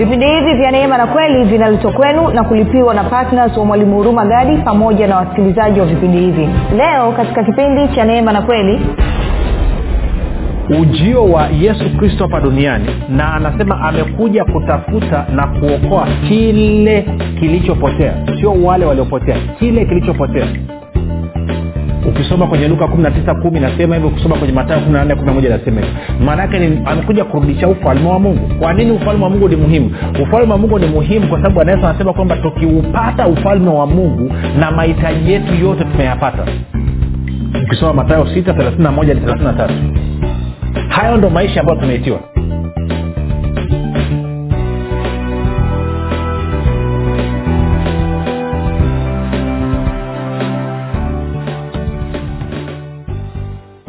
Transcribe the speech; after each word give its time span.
vipindi 0.00 0.26
hivi 0.26 0.54
vya 0.54 0.70
neema 0.70 0.98
na 0.98 1.06
kweli 1.06 1.44
vinaletwa 1.44 1.92
kwenu 1.92 2.28
na 2.30 2.44
kulipiwa 2.44 2.94
na 2.94 3.04
ptns 3.04 3.56
wa 3.56 3.64
mwalimu 3.64 3.96
huruma 3.96 4.24
gadi 4.26 4.56
pamoja 4.56 5.06
na 5.06 5.16
wasikilizaji 5.16 5.80
wa 5.80 5.86
vipindi 5.86 6.18
hivi. 6.18 6.48
Leo 6.76 7.12
katika 7.12 7.44
kipindi 7.44 7.88
cha 7.94 8.04
neema 8.04 8.32
na 8.32 8.42
kweli 8.42 8.80
ujio 10.80 11.24
wa 11.24 11.48
yesu 11.48 11.96
kristo 11.98 12.24
hapa 12.24 12.40
duniani 12.40 12.86
na 13.08 13.34
anasema 13.34 13.80
amekuja 13.80 14.44
kutafuta 14.44 15.26
na 15.34 15.46
kuokoa 15.46 16.08
kile 16.28 17.06
kilichopotea. 17.40 18.14
Sio 18.40 18.52
wale 18.64 18.84
waliopotea 18.86 19.36
kile 19.58 19.84
kilichopotea 19.84 20.46
ukisoma 22.08 22.46
kwenye 22.46 22.68
luka 22.68 22.84
19 22.84 23.60
nasema 23.60 23.94
hivyo 23.94 24.10
ukisoma 24.10 24.36
kwenye 24.36 24.54
matayo 24.54 24.80
14 24.80 25.48
nasema 25.48 25.80
hivyo 25.80 25.94
maana 26.24 26.42
yake 26.42 26.78
amekuja 26.84 27.24
kurudisha 27.24 27.68
ufalme 27.68 28.08
wa 28.08 28.18
mungu. 28.18 28.54
Kwa 28.58 28.72
nini 28.72 28.90
ufalme 28.90 29.24
wa 29.24 29.30
mungu 29.30 29.48
ni 29.48 29.56
muhimu? 29.56 29.90
Ufalme 30.22 30.52
wa 30.52 30.58
mungu 30.58 30.78
ni 30.78 30.86
muhimu 30.86 31.28
kwa 31.28 31.38
sababu 31.38 31.60
anaweza 31.60 31.90
anasema 31.90 32.12
kwamba 32.12 32.36
tukiupata 32.36 33.26
ufalme 33.28 33.70
wa 33.70 33.86
mungu 33.86 34.32
na 34.58 34.70
mahitaji 34.70 35.32
yetu 35.32 35.54
yote 35.54 35.84
tumeyapata. 35.84 36.44
Ukisoma 37.64 37.92
matayo 37.92 38.24
6 38.24 38.52
31 38.52 39.14
33 39.14 39.70
hayo 40.88 41.16
ndo 41.16 41.30
maisha 41.30 41.60
ambayo 41.60 41.80
tumeitiwa 41.80 42.20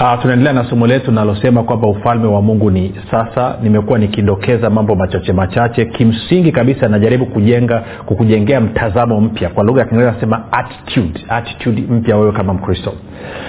uh, 0.00 0.22
tunaendelea 0.22 0.52
na 0.52 0.64
somo 0.70 0.86
letu 0.86 1.12
nalosema 1.12 1.62
kwamba 1.62 1.88
ufalme 1.88 2.26
wa 2.28 2.42
mungu 2.42 2.70
ni 2.70 2.94
sasa. 3.10 3.54
Nimekuwa 3.62 3.98
nikidokeza 3.98 4.70
mambo 4.70 4.94
machache 4.94 5.32
machache. 5.32 5.84
Kimsingi 5.84 6.52
kabisa 6.52 6.88
najaribu 6.88 7.26
kujenga 7.26 7.82
kukujengea 8.06 8.60
mtazamo 8.60 9.20
mpya. 9.20 9.48
Kwa 9.48 9.64
lugha 9.64 9.80
ya 9.80 9.86
kiingereza 9.86 10.12
nasema 10.14 10.52
attitude 10.52 11.20
attitude 11.28 11.82
mpya 11.90 12.16
wewe 12.16 12.32
kama 12.32 12.54
mkristo. 12.54 12.92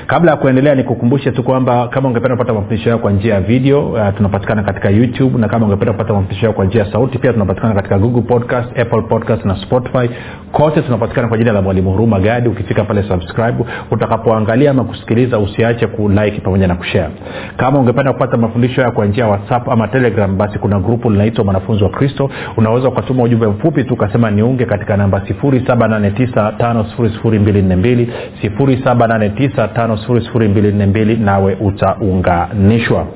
Kabla 0.07 0.31
ya 0.31 0.37
kuendelea 0.37 0.75
nikukumbushe 0.75 1.31
tu 1.31 1.43
kwamba 1.43 1.87
kama 1.87 2.07
ungependa 2.09 2.35
kupata 2.35 2.53
mafundisho 2.53 2.89
yao 2.89 2.99
kwa 2.99 3.11
njia 3.11 3.33
ya 3.33 3.41
video 3.41 3.87
uh, 3.89 3.99
tunapatikana 4.17 4.63
katika 4.63 4.89
youtube 4.89 5.37
na 5.39 5.47
kama 5.47 5.65
ungependa 5.65 5.91
kupata 5.91 6.13
mafundisho 6.13 6.45
yao 6.45 6.53
kwa 6.53 6.65
njia 6.65 6.83
ya 6.83 6.91
sauti 6.91 7.17
pia 7.17 7.33
tunapatikana 7.33 7.73
katika 7.73 7.97
google 7.99 8.21
podcast 8.21 8.79
apple 8.79 9.01
podcast 9.01 9.45
na 9.45 9.55
spotify. 9.55 10.09
Kote 10.51 10.81
tunapatikana 10.81 11.27
kwa 11.27 11.37
jina 11.37 11.51
la 11.51 11.61
mwalimu 11.61 11.91
huruma 11.91 12.19
gadi. 12.19 12.49
Ukifika 12.49 12.83
pale 12.83 13.03
subscribe. 13.03 13.65
Utakapoangalia 13.91 14.71
ama 14.71 14.83
kusikiliza 14.83 15.39
usiache 15.39 15.87
kulike 16.23 16.41
pamoja 16.41 16.67
na 16.67 16.75
kushare. 16.75 17.09
Kama 17.57 17.79
ungependa 17.79 18.13
kupata 18.13 18.37
mafundisho 18.37 18.81
haya 18.81 18.91
kwa 18.93 19.05
njia 19.05 19.23
ya 19.25 19.29
whatsapp 19.31 19.69
ama 19.69 19.87
telegram 19.87 20.37
basi 20.37 20.59
kuna 20.59 20.79
grupu 20.79 21.09
linaitwa 21.09 21.43
mwanafunzi 21.45 21.83
wa 21.83 21.89
kristo. 21.89 22.29
Unaweza 22.57 22.87
ukatuma 22.89 23.23
ujumbe 23.23 23.47
mfupi 23.47 23.83
tu 23.83 23.93
ukasema 23.93 24.31
niunge 24.31 24.65
katika 24.65 24.97
namba 24.97 25.19
7895242 25.19 28.07
7895242 28.43 31.19
nawe 31.23 31.57
utaunganishwa 31.61 33.07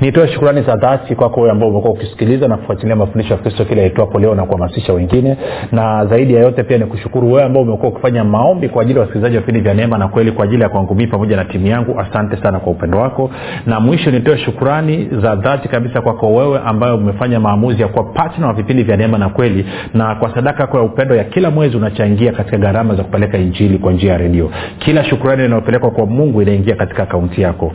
nitoe 0.00 0.28
shukurani 0.28 0.62
za 0.62 0.76
dhati 0.76 1.14
kwako 1.14 1.40
wewe 1.40 1.52
ambao 1.52 1.68
umekuwa 1.68 1.92
ukisikiliza 1.92 2.48
na 2.48 2.56
kufuatilia 2.56 2.96
mafundisho 2.96 3.34
ya 3.34 3.40
kristo 3.40 3.64
kile 3.64 3.82
aitwapo 3.82 4.18
leo 4.18 4.34
na 4.34 4.44
kuhamasisha 4.46 4.92
wengine. 4.92 5.36
Na 5.72 6.06
zaidi 6.06 6.34
ya 6.34 6.40
yote 6.42 6.62
pia 6.62 6.78
ni 6.78 6.84
kushukuru 6.84 7.32
wewe 7.32 7.44
ambao 7.44 7.62
umekuwa 7.62 7.92
ukifanya 7.92 8.24
maombi 8.24 8.68
kwa 8.68 8.82
ajili 8.82 8.94
ya 8.98 9.00
wasikilizaji 9.00 9.36
wa 9.36 9.40
vipindi 9.40 9.60
vya 9.60 9.74
neema 9.74 9.98
na 9.98 10.08
kweli 10.08 10.32
kwa 10.32 10.44
ajili 10.44 10.62
ya 10.62 10.68
kwangu 10.68 10.94
mii 10.94 11.06
pamoja 11.06 11.36
na 11.36 11.44
timu 11.44 11.66
yangu. 11.66 12.00
Asante 12.00 12.36
sana 12.42 12.60
kwa 12.60 12.72
upendo 12.72 12.98
wako. 12.98 13.30
Na 13.66 13.80
mwisho 13.80 14.10
nitoe 14.10 14.38
shukurani 14.38 15.08
za 15.22 15.36
dhati 15.36 15.68
kabisa 15.68 16.00
kwako 16.00 16.34
wewe 16.34 16.60
ambayo 16.64 16.96
umefanya 16.96 17.40
maamuzi 17.40 17.82
ya 17.82 17.88
kuwa 17.88 18.04
patna 18.04 18.46
wa 18.46 18.52
vipindi 18.52 18.82
vya 18.82 18.96
neema 18.96 19.18
na 19.18 19.28
kweli. 19.28 19.66
Na 19.94 20.14
kwa 20.14 20.34
sadaka 20.34 20.62
yako 20.62 20.76
ya 20.76 20.82
upendo 20.82 21.14
ya 21.14 21.24
kila 21.24 21.50
mwezi 21.50 21.76
unachangia 21.76 22.32
katika 22.32 22.58
gharama 22.58 22.94
za 22.94 23.02
kupeleka 23.02 23.38
injili 23.38 23.78
kwa 23.78 23.92
njia 23.92 24.12
ya 24.12 24.18
redio. 24.18 24.50
Kila 24.78 25.04
shukurani 25.04 25.44
inayopelekwa 25.44 25.90
kwa 25.90 26.06
mungu 26.06 26.42
inaingia 26.42 26.74
katika 26.76 27.02
akaunti 27.02 27.42
yako 27.42 27.72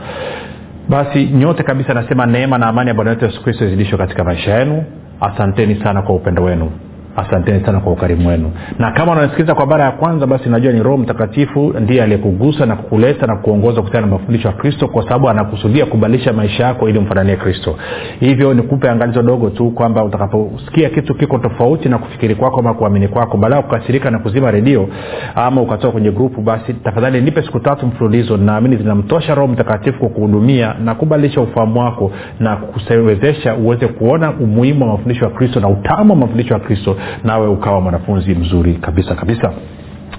basi 0.90 1.26
nyote 1.26 1.64
kabisa 1.64 1.94
nasema 1.94 2.26
neema 2.26 2.58
na 2.58 2.68
amani 2.68 2.88
ya 2.88 2.94
bwana 2.94 3.10
wetu 3.12 3.26
yesu 3.26 3.44
kristo 3.44 3.66
izidishwe 3.66 3.98
katika 3.98 4.24
maisha 4.24 4.58
yenu. 4.60 4.84
Asanteni 5.22 5.76
sana 5.84 6.02
kwa 6.02 6.16
upendo 6.16 6.44
wenu 6.44 6.72
asanteni 7.16 7.66
sana 7.66 7.80
kwa 7.80 7.92
ukarimu 7.92 8.28
wenu. 8.28 8.52
Na 8.80 8.92
kama 8.92 9.12
unasikiliza 9.12 9.56
kwa 9.56 9.66
mara 9.66 9.84
ya 9.84 9.92
kwanza 9.92 10.28
basi 10.28 10.50
najua 10.50 10.72
ni 10.74 10.84
roho 10.84 10.98
mtakatifu 10.98 11.74
ndiye 11.80 12.04
aliyekugusa 12.04 12.66
na 12.66 12.76
kukuleta 12.76 13.28
na 13.28 13.36
kuongoza 13.36 13.82
kutana 13.82 14.08
na 14.08 14.12
mafundisho 14.14 14.48
ya 14.48 14.54
kristo 14.54 14.88
kwa 14.88 15.04
sababu 15.04 15.30
anakusudia 15.30 15.86
kubadilisha 15.86 16.34
maisha 16.34 16.64
yako 16.64 16.90
ili 16.90 17.00
umfananie 17.00 17.36
kristo. 17.36 17.76
Hivyo 18.20 18.54
nikupe 18.54 18.90
angalizo 18.90 19.22
dogo 19.24 19.50
tu 19.50 19.72
kwamba 19.72 20.04
utakaposikia 20.04 20.90
kitu 20.90 21.16
kiko 21.16 21.38
tofauti 21.38 21.90
na 21.90 21.98
kufikiri 21.98 22.36
kwako 22.36 22.60
ama 22.60 22.74
kuamini 22.74 23.08
kwako 23.08 23.38
baada 23.38 23.56
ya 23.56 23.62
kukasirika 23.62 24.12
na 24.12 24.20
kuzima 24.20 24.52
redio 24.52 24.88
ama 25.36 25.62
ukatoka 25.62 25.92
kwenye 25.92 26.12
grupu 26.12 26.42
basi 26.42 26.74
tafadhali 26.74 27.22
nipe 27.22 27.42
siku 27.42 27.60
tatu 27.60 27.86
mfululizo. 27.88 28.38
Naamini 28.38 28.78
zinamtosha 28.78 29.36
roho 29.36 29.48
mtakatifu 29.48 30.10
kuhudumia 30.10 30.76
na 30.84 30.96
kubadilisha 30.96 31.42
ufahamu 31.42 31.80
wako 31.80 32.12
na 32.40 32.56
kuwezesha 32.56 33.56
uweze 33.56 33.88
kuona 33.88 34.32
umuhimu 34.32 34.82
wa 34.86 34.88
mafundisho 34.92 35.26
ya 35.26 35.32
kristo 35.32 35.60
na 35.60 35.68
utamu 35.70 36.14
wa 36.14 36.20
mafundisho 36.20 36.54
ya 36.54 36.60
kristo 36.60 36.98
nawe 37.24 37.48
ukawa 37.48 37.82
mwanafunzi 37.82 38.36
mzuri 38.36 38.74
kabisa 38.74 39.16
kabisa. 39.16 39.52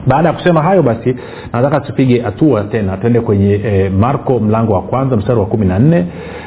Baada 0.06 0.28
ya 0.28 0.34
kusema 0.34 0.62
hayo 0.62 0.82
basi 0.82 1.16
nataka 1.52 1.80
tupige 1.80 2.20
hatua 2.20 2.64
tena 2.64 2.97
tuende 2.97 3.20
kwenye 3.20 3.60
e, 3.64 3.91
marko 3.91 4.38
mlango 4.38 4.72
wa 4.72 4.82
kwanza 4.82 5.16
mstari 5.16 5.38
wa 5.41 5.47
kumi 5.47 5.66
na 5.66 5.78
nne 5.78 6.06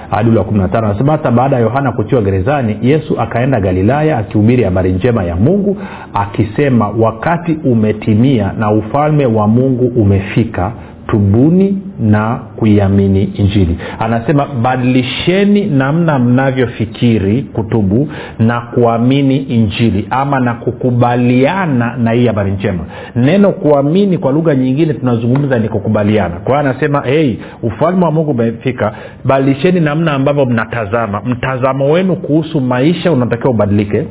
hadi 0.10 0.38
wa 0.38 0.44
kumi 0.44 0.60
na 0.60 0.68
tano. 0.68 0.88
Anasema 0.88 1.12
hata 1.12 1.32
baada 1.32 1.56
ya 1.56 1.62
yohana 1.62 1.92
kutiwa 1.92 2.22
gerezani 2.22 2.78
yesu 2.82 3.20
akaenda 3.22 3.60
galilaya 3.62 4.18
akihubiri 4.18 4.64
habari 4.64 4.92
njema 4.94 5.24
ya 5.24 5.36
mungu 5.36 5.78
akisema 6.14 6.90
wakati 6.90 7.58
umetimia 7.66 8.52
na 8.60 8.72
ufalme 8.72 9.26
wa 9.26 9.48
mungu 9.48 10.02
umefika 10.02 10.72
tubuni 11.12 11.78
na 12.00 12.40
kuiamini 12.56 13.24
injili. 13.24 13.78
Anasema 14.00 14.46
badilisheni 14.46 15.66
namna 15.66 16.20
mnavyofikiri 16.20 17.42
kutubu 17.42 18.10
na 18.40 18.62
kuamini 18.62 19.38
injili 19.38 20.08
ama 20.10 20.40
na 20.40 20.54
kukubaliana 20.54 21.98
na 21.98 22.12
hii 22.12 22.28
habari 22.28 22.52
njema. 22.52 22.84
Neno 23.16 23.52
kuamini 23.52 24.18
kwa 24.18 24.32
lugha 24.32 24.56
nyingine 24.56 24.94
tunazungumza 24.94 25.60
ni 25.60 25.70
kukubaliana. 25.70 26.36
Kwa 26.36 26.58
hiyo 26.58 26.70
anasema 26.70 27.02
hey, 27.02 27.36
ufalme 27.64 28.06
wa 28.06 28.12
mungu 28.12 28.32
umefika. 28.32 28.94
Badilisheni 29.26 29.80
namna 29.80 30.14
ambavyo 30.14 30.46
mnatazama. 30.46 31.22
Mtazamo 31.26 31.92
wenu 31.92 32.16
kuhusu 32.16 32.62
maisha 32.62 33.12
unatakiwa 33.12 33.50
ubadilike 33.50 34.04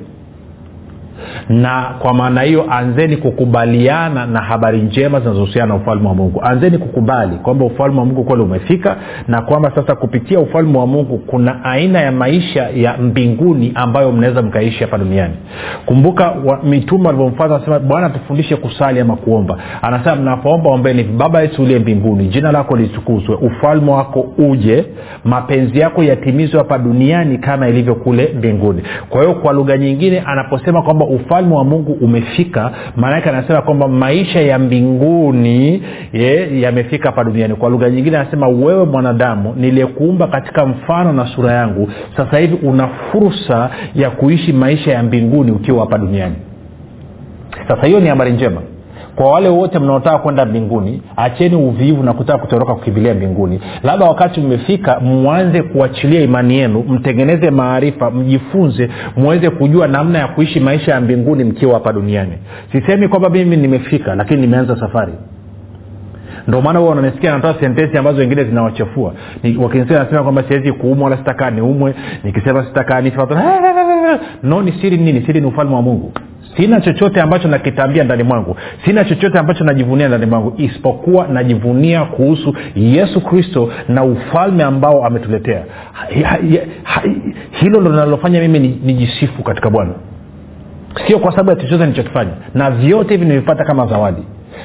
na 1.49 1.83
kwa 1.99 2.15
maana 2.15 2.43
hiyo 2.43 2.67
anzeni 2.71 3.17
kukubaliana 3.17 4.27
na 4.27 4.41
habari 4.41 4.83
njema 4.83 5.21
zinazohusiana 5.21 5.67
na 5.69 5.75
ufalme 5.75 6.09
wa 6.09 6.15
mungu. 6.15 6.41
Anzeni 6.45 6.79
kukubali 6.79 7.37
kwamba 7.37 7.65
ufalme 7.65 7.99
wa 7.99 8.05
mungu 8.07 8.25
kweli 8.25 8.43
umefika 8.43 8.97
na 9.29 9.43
kwamba 9.43 9.73
sasa 9.75 9.95
kupitia 9.95 10.41
ufalme 10.41 10.79
wa 10.79 10.87
mungu 10.87 11.19
kuna 11.19 11.65
aina 11.65 12.01
ya 12.01 12.13
maisha 12.13 12.69
ya 12.75 12.97
mbinguni 12.97 13.73
ambayo 13.75 14.13
mnaweza 14.13 14.43
mkaishi 14.43 14.81
hapa 14.81 14.99
duniani. 14.99 15.35
Kumbuka 15.87 16.35
mitume 16.65 17.07
walivyomfata 17.07 17.55
anasema 17.55 17.79
bwana 17.79 18.11
tufundishe 18.11 18.57
kusali 18.57 19.01
ama 19.01 19.17
kuomba. 19.17 19.59
Anasema 19.83 20.17
mnapoomba 20.17 20.71
ombeni 20.71 21.05
baba 21.05 21.43
yetu 21.43 21.63
uliye 21.63 21.79
mbinguni 21.79 22.27
jina 22.27 22.53
lako 22.53 22.77
litukuzwe 22.77 23.35
ufalme 23.37 23.91
wako 23.93 24.21
uje 24.39 24.85
mapenzi 25.25 25.79
yako 25.79 26.03
yatimizwe 26.05 26.59
hapa 26.59 26.79
duniani 26.79 27.39
kama 27.39 27.69
ilivyo 27.69 27.95
kule 27.95 28.35
mbinguni. 28.39 28.83
Kwa 29.09 29.21
hiyo 29.23 29.35
kwa 29.35 29.53
lugha 29.53 29.77
nyingine 29.77 30.21
anaposema 30.21 30.83
kwamba 30.83 31.07
ufalme 31.09 31.55
wa 31.55 31.65
mungu 31.65 31.93
umefika 31.93 32.71
maanake 32.97 33.29
anasema 33.29 33.63
kwamba 33.63 33.89
maisha 33.89 34.41
ya 34.41 34.59
mbinguni 34.59 35.83
yamefika 36.61 37.09
hapa 37.09 37.25
duniani. 37.25 37.55
Kwa 37.55 37.71
lugha 37.71 37.91
nyingine 37.91 38.17
anasema 38.17 38.49
wewe 38.49 38.85
mwanadamu 38.85 39.55
niliyekuumba 39.57 40.27
katika 40.27 40.67
mfano 40.67 41.13
na 41.13 41.27
sura 41.27 41.53
yangu 41.53 41.91
sasa 42.17 42.39
hivi 42.39 42.67
una 42.67 42.89
fursa 42.89 43.71
ya 43.95 44.11
kuishi 44.11 44.53
maisha 44.53 44.93
ya 44.93 45.03
mbinguni 45.03 45.51
ukiwa 45.51 45.81
hapa 45.81 45.99
duniani. 45.99 46.35
Sasa 47.69 47.87
hiyo 47.87 48.01
ni 48.01 48.09
habari 48.09 48.33
njema 48.33 48.61
kwa 49.19 49.31
wale 49.33 49.49
wote 49.49 49.79
mnaotaka 49.79 50.19
kwenda 50.19 50.45
mbinguni 50.45 51.03
acheni 51.17 51.57
uvivu 51.57 52.03
na 52.03 52.13
kutaka 52.13 52.39
kutoroka 52.39 52.75
kukimbilia 52.75 53.15
mbinguni. 53.15 53.61
Labda 53.83 54.07
wakati 54.07 54.41
umefika 54.41 55.01
mwanze 55.01 55.63
kuachilia 55.63 56.21
imani 56.21 56.57
yenu 56.59 56.85
mtengeneze 56.89 57.51
maarifa 57.51 58.11
mjifunze 58.11 58.91
mweze 59.17 59.51
kujua 59.51 59.89
namna 59.89 60.19
ya 60.19 60.29
kuishi 60.29 60.61
maisha 60.61 60.93
ya 60.93 61.01
mbinguni 61.01 61.45
mkiwa 61.45 61.75
hapa 61.75 61.93
duniani. 61.93 62.33
Sisemi 62.73 63.09
kwamba 63.09 63.31
mimi 63.31 63.57
nimefika 63.57 64.15
lakini 64.15 64.41
nimeanza 64.41 64.77
safari. 64.81 65.13
Ndio 66.49 66.61
maana 66.61 66.79
huwa 66.79 66.93
unanisikia 66.93 67.33
natoa 67.33 67.55
sentensi 67.61 67.99
ambazo 67.99 68.19
wengine 68.21 68.45
zinawachafua. 68.45 69.13
Wakinisia 69.63 69.99
nasema 69.99 70.23
kwamba 70.23 70.43
siwezi 70.49 70.73
kuumwa 70.73 71.05
wala 71.05 71.17
sitakaa 71.17 71.51
niumwe. 71.51 71.95
Nikisema 72.25 72.65
sitakaa 72.65 73.01
nifa 73.01 73.29
no 74.43 74.63
ni 74.63 74.73
siri 74.73 74.97
nini? 74.97 75.23
Siri 75.27 75.41
ni 75.41 75.47
ufalme 75.47 75.75
wa 75.75 75.83
mungu 75.83 76.13
sina 76.57 76.81
chochote 76.81 77.21
ambacho 77.21 77.49
nakitambia 77.49 78.05
ndani 78.05 78.23
mwangu. 78.23 78.57
Sina 78.85 79.05
chochote 79.05 79.39
ambacho 79.39 79.65
najivunia 79.65 80.09
ndani 80.09 80.27
mwangu. 80.27 80.55
Isipokuwa 80.57 81.29
najivunia 81.29 82.05
kuhusu 82.05 82.55
yesu 82.75 83.21
kristo 83.21 83.71
na 83.89 84.05
ufalme 84.05 84.63
ambao 84.65 85.07
ametuletea. 85.07 85.65
Hilo 87.51 87.81
ndo 87.81 87.91
linalofanya 87.91 88.41
mimi 88.41 88.59
nijisifu 88.85 89.43
katika 89.43 89.71
bwana. 89.71 89.93
Sio 91.07 91.19
kwa 91.19 91.31
sababu 91.31 91.51
ya 91.51 91.57
chochote 91.57 91.85
nilichokifanya. 91.85 92.31
Na 92.55 92.71
vyote 92.71 93.15
hivi 93.15 93.25
nimevipata 93.27 93.65
kama 93.65 93.87
zawadi. 93.87 94.23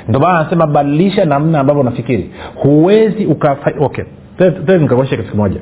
Ndio 0.07 0.19
maana 0.19 0.39
anasema 0.39 0.67
badilisha 0.67 1.25
namna 1.25 1.59
ambavyo 1.59 1.81
unafikiri. 1.81 2.31
Huwezi 2.55 3.25
ukafa 3.25 3.71
okay. 3.79 4.03
Nikakuonyesha 4.79 5.17
kitu 5.17 5.31
kimoja. 5.31 5.59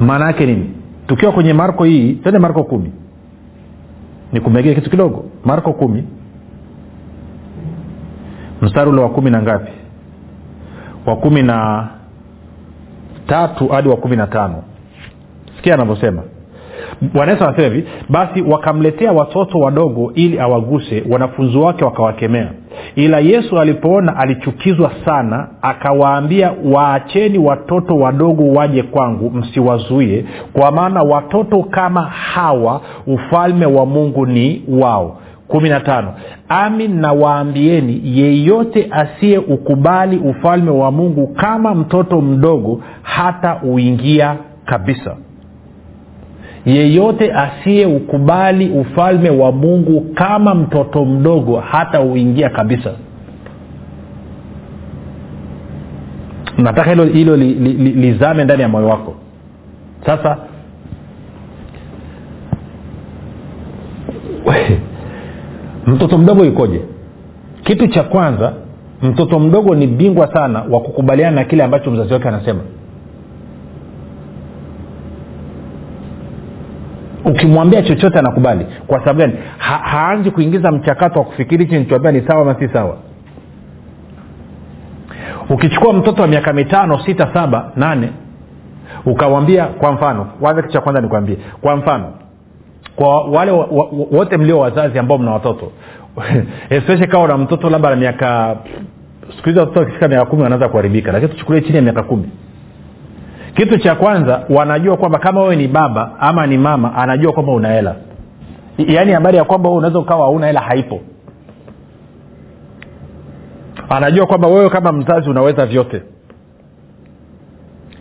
Maana 0.00 0.26
yake 0.26 0.46
nini? 0.46 0.70
Tukiwa 1.06 1.32
kwenye 1.32 1.52
marko 1.52 1.84
hii 1.84 2.12
twende 2.12 2.38
marko 2.38 2.64
kumi 2.64 2.92
nikumegea 4.32 4.74
kitu 4.74 4.90
kidogo. 4.90 5.24
Marko 5.44 5.72
kumi. 5.72 6.04
Mstari 8.62 8.90
ule 8.90 9.00
wa 9.02 9.08
kumi 9.08 9.30
na 9.30 9.42
ngapi? 9.42 9.72
Wa 11.06 11.16
kumi 11.16 11.42
na 11.42 11.88
tatu 13.26 13.68
hadi 13.68 13.88
wa 13.88 13.96
kumi 13.96 14.16
na 14.16 14.26
tano. 14.26 14.62
Sikia 15.56 15.74
anavyosema 15.74 16.22
bwana 17.14 17.32
yesu 17.32 17.44
anasema 17.44 17.74
hivi 17.74 17.88
basi 18.08 18.42
wakamletea 18.42 19.12
watoto 19.12 19.58
wadogo 19.58 20.12
ili 20.14 20.40
awaguse 20.40 21.04
wanafunzi 21.10 21.58
wake 21.58 21.84
wakawakemea. 21.84 22.48
Ila 22.96 23.18
yesu 23.18 23.60
alipoona 23.60 24.16
alichukizwa 24.16 24.90
sana 25.04 25.48
akawaambia 25.62 26.52
waacheni 26.72 27.38
watoto 27.38 27.96
wadogo 27.96 28.52
waje 28.52 28.82
kwangu 28.82 29.30
msiwazuie 29.30 30.24
kwa 30.52 30.70
maana 30.72 31.02
watoto 31.02 31.62
kama 31.62 32.02
hawa 32.02 32.80
ufalme 33.06 33.66
wa 33.66 33.86
mungu 33.86 34.26
ni 34.26 34.62
wao. 34.68 35.16
Kumi 35.48 35.68
na 35.68 35.80
tano. 35.80 36.14
Amin 36.48 37.00
nawaambieni 37.00 38.00
yeyote 38.04 38.88
asiye 38.90 39.38
ukubali 39.38 40.16
ufalme 40.16 40.70
wa 40.70 40.90
mungu 40.90 41.26
kama 41.26 41.74
mtoto 41.74 42.20
mdogo 42.20 42.80
hata 43.02 43.60
uingia 43.62 44.36
kabisa 44.64 45.16
yeyote 46.66 47.32
asiyeukubali 47.32 48.68
ufalme 48.70 49.30
wa 49.30 49.52
mungu 49.52 50.00
kama 50.14 50.54
mtoto 50.54 51.04
mdogo 51.04 51.60
hata 51.60 52.00
uingia 52.00 52.50
kabisa. 52.50 52.92
Nataka 56.58 56.90
hilo 56.90 57.04
hilo 57.04 57.36
li, 57.36 57.54
li, 57.54 57.72
li, 57.72 57.90
lizame 57.90 58.44
ndani 58.44 58.62
ya 58.62 58.68
moyo 58.68 58.86
wako. 58.88 59.14
Sasa 60.06 60.36
mtoto 65.86 66.18
mdogo 66.18 66.44
yukoje? 66.44 66.80
Kitu 67.64 67.86
cha 67.88 68.02
kwanza 68.02 68.52
mtoto 69.02 69.38
mdogo 69.40 69.74
ni 69.74 69.86
bingwa 69.86 70.32
sana 70.34 70.62
wa 70.70 70.80
kukubaliana 70.80 71.36
na 71.36 71.44
kile 71.44 71.62
ambacho 71.64 71.90
mzazi 71.90 72.12
wake 72.12 72.28
anasema 72.28 72.60
ukimwambia 77.24 77.82
chochote 77.82 78.18
anakubali. 78.18 78.66
Kwa 78.86 78.98
sababu 78.98 79.18
gani? 79.18 79.32
Ha, 79.58 79.76
haanzi 79.76 80.30
kuingiza 80.30 80.72
mchakato 80.72 81.18
wa 81.18 81.24
kufikiri 81.24 81.64
hichi 81.64 81.78
nichoambia 81.78 82.12
ni 82.12 82.22
sawa 82.28 82.42
ama 82.42 82.54
si 82.54 82.68
sawa. 82.68 82.96
Ukichukua 85.50 85.92
mtoto 85.92 86.22
wa 86.22 86.28
miaka 86.28 86.52
mitano 86.52 87.00
sita 87.06 87.28
saba 87.34 87.72
nane 87.76 88.10
ukamwambia 89.06 89.66
kwa 89.66 89.92
mfano 89.92 90.26
waza 90.40 90.62
kitu 90.62 90.72
cha 90.72 90.80
kwanza 90.80 91.00
nikwambie. 91.00 91.36
Kwa 91.60 91.76
mfano 91.76 92.12
kwa 92.96 93.22
wale 93.24 93.50
wa, 93.52 93.64
wa, 93.66 93.88
wote 94.10 94.36
mlio 94.36 94.58
wazazi 94.58 94.98
ambao 94.98 95.18
mna 95.18 95.30
watoto 95.30 95.72
especially 96.70 97.06
kawa 97.06 97.28
na 97.28 97.38
mtoto 97.38 97.70
labda 97.70 97.90
na 97.90 97.96
miaka 97.96 98.56
siku 99.36 99.48
hizi 99.48 99.58
watoto 99.60 99.80
wakifika 99.80 100.08
miaka 100.08 100.24
kumi 100.24 100.42
wanaanza 100.42 100.68
kuharibika 100.68 101.12
lakini 101.12 101.32
tuchukulie 101.32 101.60
chini 101.62 101.76
ya 101.76 101.82
miaka 101.82 102.02
kumi 102.02 102.28
kitu 103.54 103.78
cha 103.78 103.94
kwanza 103.94 104.42
wanajua 104.48 104.96
kwamba 104.96 105.18
kama 105.18 105.40
wewe 105.42 105.56
ni 105.56 105.68
baba 105.68 106.10
ama 106.20 106.46
ni 106.46 106.58
mama 106.58 106.94
anajua 106.94 107.32
kwamba 107.32 107.52
una 107.52 107.68
hela. 107.72 107.96
Yaani 108.78 109.12
habari 109.12 109.36
ya 109.36 109.44
kwamba 109.44 109.70
unaweza 109.70 109.98
ukawa 109.98 110.24
hauna 110.24 110.46
hela 110.46 110.60
haipo. 110.60 111.00
Anajua 113.88 114.26
kwamba 114.26 114.48
wewe 114.48 114.70
kama 114.70 114.92
mzazi 114.92 115.30
unaweza 115.30 115.66
vyote. 115.66 116.02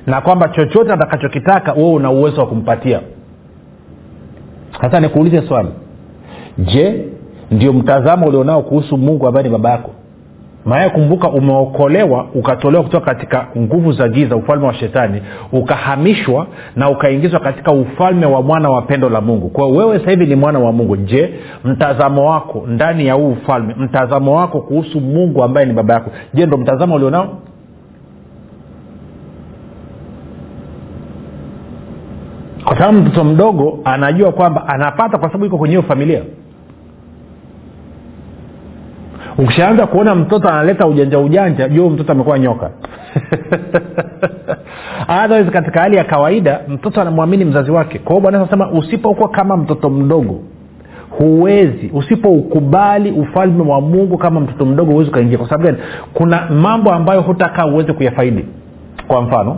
Na 0.08 0.22
kwamba 0.22 0.50
chochote 0.50 0.94
atakachokitaka 0.94 1.74
wewe 1.74 1.90
una 1.94 2.12
uwezo 2.12 2.42
wa 2.42 2.48
kumpatia. 2.48 3.02
Sasa 4.82 5.00
nikuulize 5.00 5.42
swali. 5.48 5.70
Je 6.58 7.06
ndio 7.52 7.74
mtazamo 7.74 8.28
ulionao 8.28 8.62
kuhusu 8.62 8.98
mungu 8.98 9.28
ambaye 9.28 9.44
ni 9.44 9.52
baba 9.52 9.70
yako 9.70 9.92
maana 10.66 10.90
kumbuka 10.90 11.30
umeokolewa 11.30 12.26
ukatolewa 12.36 12.84
kutoka 12.84 13.06
katika 13.06 13.48
nguvu 13.58 13.92
za 13.92 14.08
giza 14.10 14.36
ufalme 14.36 14.68
wa 14.68 14.74
shetani 14.74 15.22
ukahamishwa 15.52 16.48
na 16.76 16.90
ukaingizwa 16.90 17.40
katika 17.40 17.72
ufalme 17.72 18.26
wa 18.26 18.42
mwana 18.42 18.70
wa 18.70 18.82
pendo 18.82 19.10
la 19.10 19.22
mungu. 19.22 19.50
Kwao 19.50 19.72
wewe 19.72 20.00
sasa 20.00 20.12
hivi 20.12 20.26
ni 20.26 20.36
mwana 20.36 20.60
wa 20.60 20.72
mungu. 20.72 20.98
Je 20.98 21.34
mtazamo 21.64 22.30
wako 22.30 22.64
ndani 22.68 23.08
ya 23.08 23.14
huu 23.14 23.30
ufalme 23.32 23.76
mtazamo 23.78 24.36
wako 24.36 24.62
kuhusu 24.62 25.02
mungu 25.02 25.44
ambaye 25.44 25.66
ni 25.66 25.74
baba 25.74 25.94
yako 25.94 26.12
je 26.34 26.46
ndo 26.46 26.58
mtazamo 26.58 26.96
ulionao? 26.96 27.38
Kwa 32.64 32.78
sababu 32.78 32.98
mtoto 33.00 33.24
mdogo 33.24 33.80
anajua 33.86 34.32
kwamba 34.32 34.68
anapata 34.68 35.18
kwa 35.18 35.28
sababu 35.30 35.46
iko 35.46 35.58
kwenye 35.58 35.76
hiyo 35.76 35.88
familia 35.88 36.22
ukishaanza 39.38 39.88
kuona 39.88 40.16
mtoto 40.16 40.50
analeta 40.50 40.88
ujanja 40.88 41.20
ujanja 41.20 41.70
juu 41.70 41.90
mtoto 41.90 42.12
amekuwa 42.12 42.40
nyoka. 42.40 42.70
Otherwise 45.24 45.52
katika 45.52 45.80
hali 45.82 45.98
ya 45.98 46.04
kawaida 46.04 46.60
mtoto 46.68 47.02
anamwamini 47.02 47.46
mzazi 47.46 47.72
wake. 47.72 48.00
Kwa 48.00 48.10
hiyo 48.12 48.22
bwana 48.22 48.38
anasema 48.38 48.72
usipokuwa 48.72 49.30
kama 49.30 49.58
mtoto 49.58 49.90
mdogo 49.90 50.40
huwezi. 51.10 51.92
Usipoukubali 51.94 53.12
ufalme 53.12 53.64
wa 53.72 53.82
mungu 53.82 54.18
kama 54.18 54.40
mtoto 54.40 54.66
mdogo 54.66 54.92
huwezi 54.92 55.10
ukaingia. 55.10 55.38
Kwa 55.38 55.50
sababu 55.50 55.66
gani? 55.66 55.78
Kuna 56.14 56.50
mambo 56.50 56.92
ambayo 56.94 57.22
hutakaa 57.22 57.66
uweze 57.66 57.94
kuyafaidi. 57.94 58.46
Kwa 59.08 59.22
mfano 59.22 59.58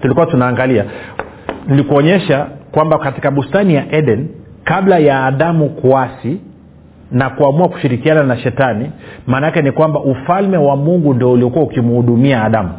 tulikuwa 0.00 0.26
tunaangalia 0.26 0.84
nilikuonyesha 1.68 2.46
kwamba 2.72 2.98
katika 2.98 3.30
bustani 3.30 3.74
ya 3.74 3.92
eden 3.92 4.28
kabla 4.64 4.98
ya 4.98 5.24
adamu 5.24 5.68
kuasi 5.68 6.40
na 7.12 7.30
kuamua 7.30 7.68
kushirikiana 7.68 8.22
na 8.22 8.36
shetani 8.38 8.90
maana 9.26 9.46
yake 9.46 9.62
ni 9.62 9.72
kwamba 9.72 10.00
ufalme 10.00 10.56
wa 10.56 10.76
mungu 10.76 11.14
ndio 11.14 11.32
uliokuwa 11.32 11.64
ukimhudumia 11.64 12.44
adamu. 12.44 12.70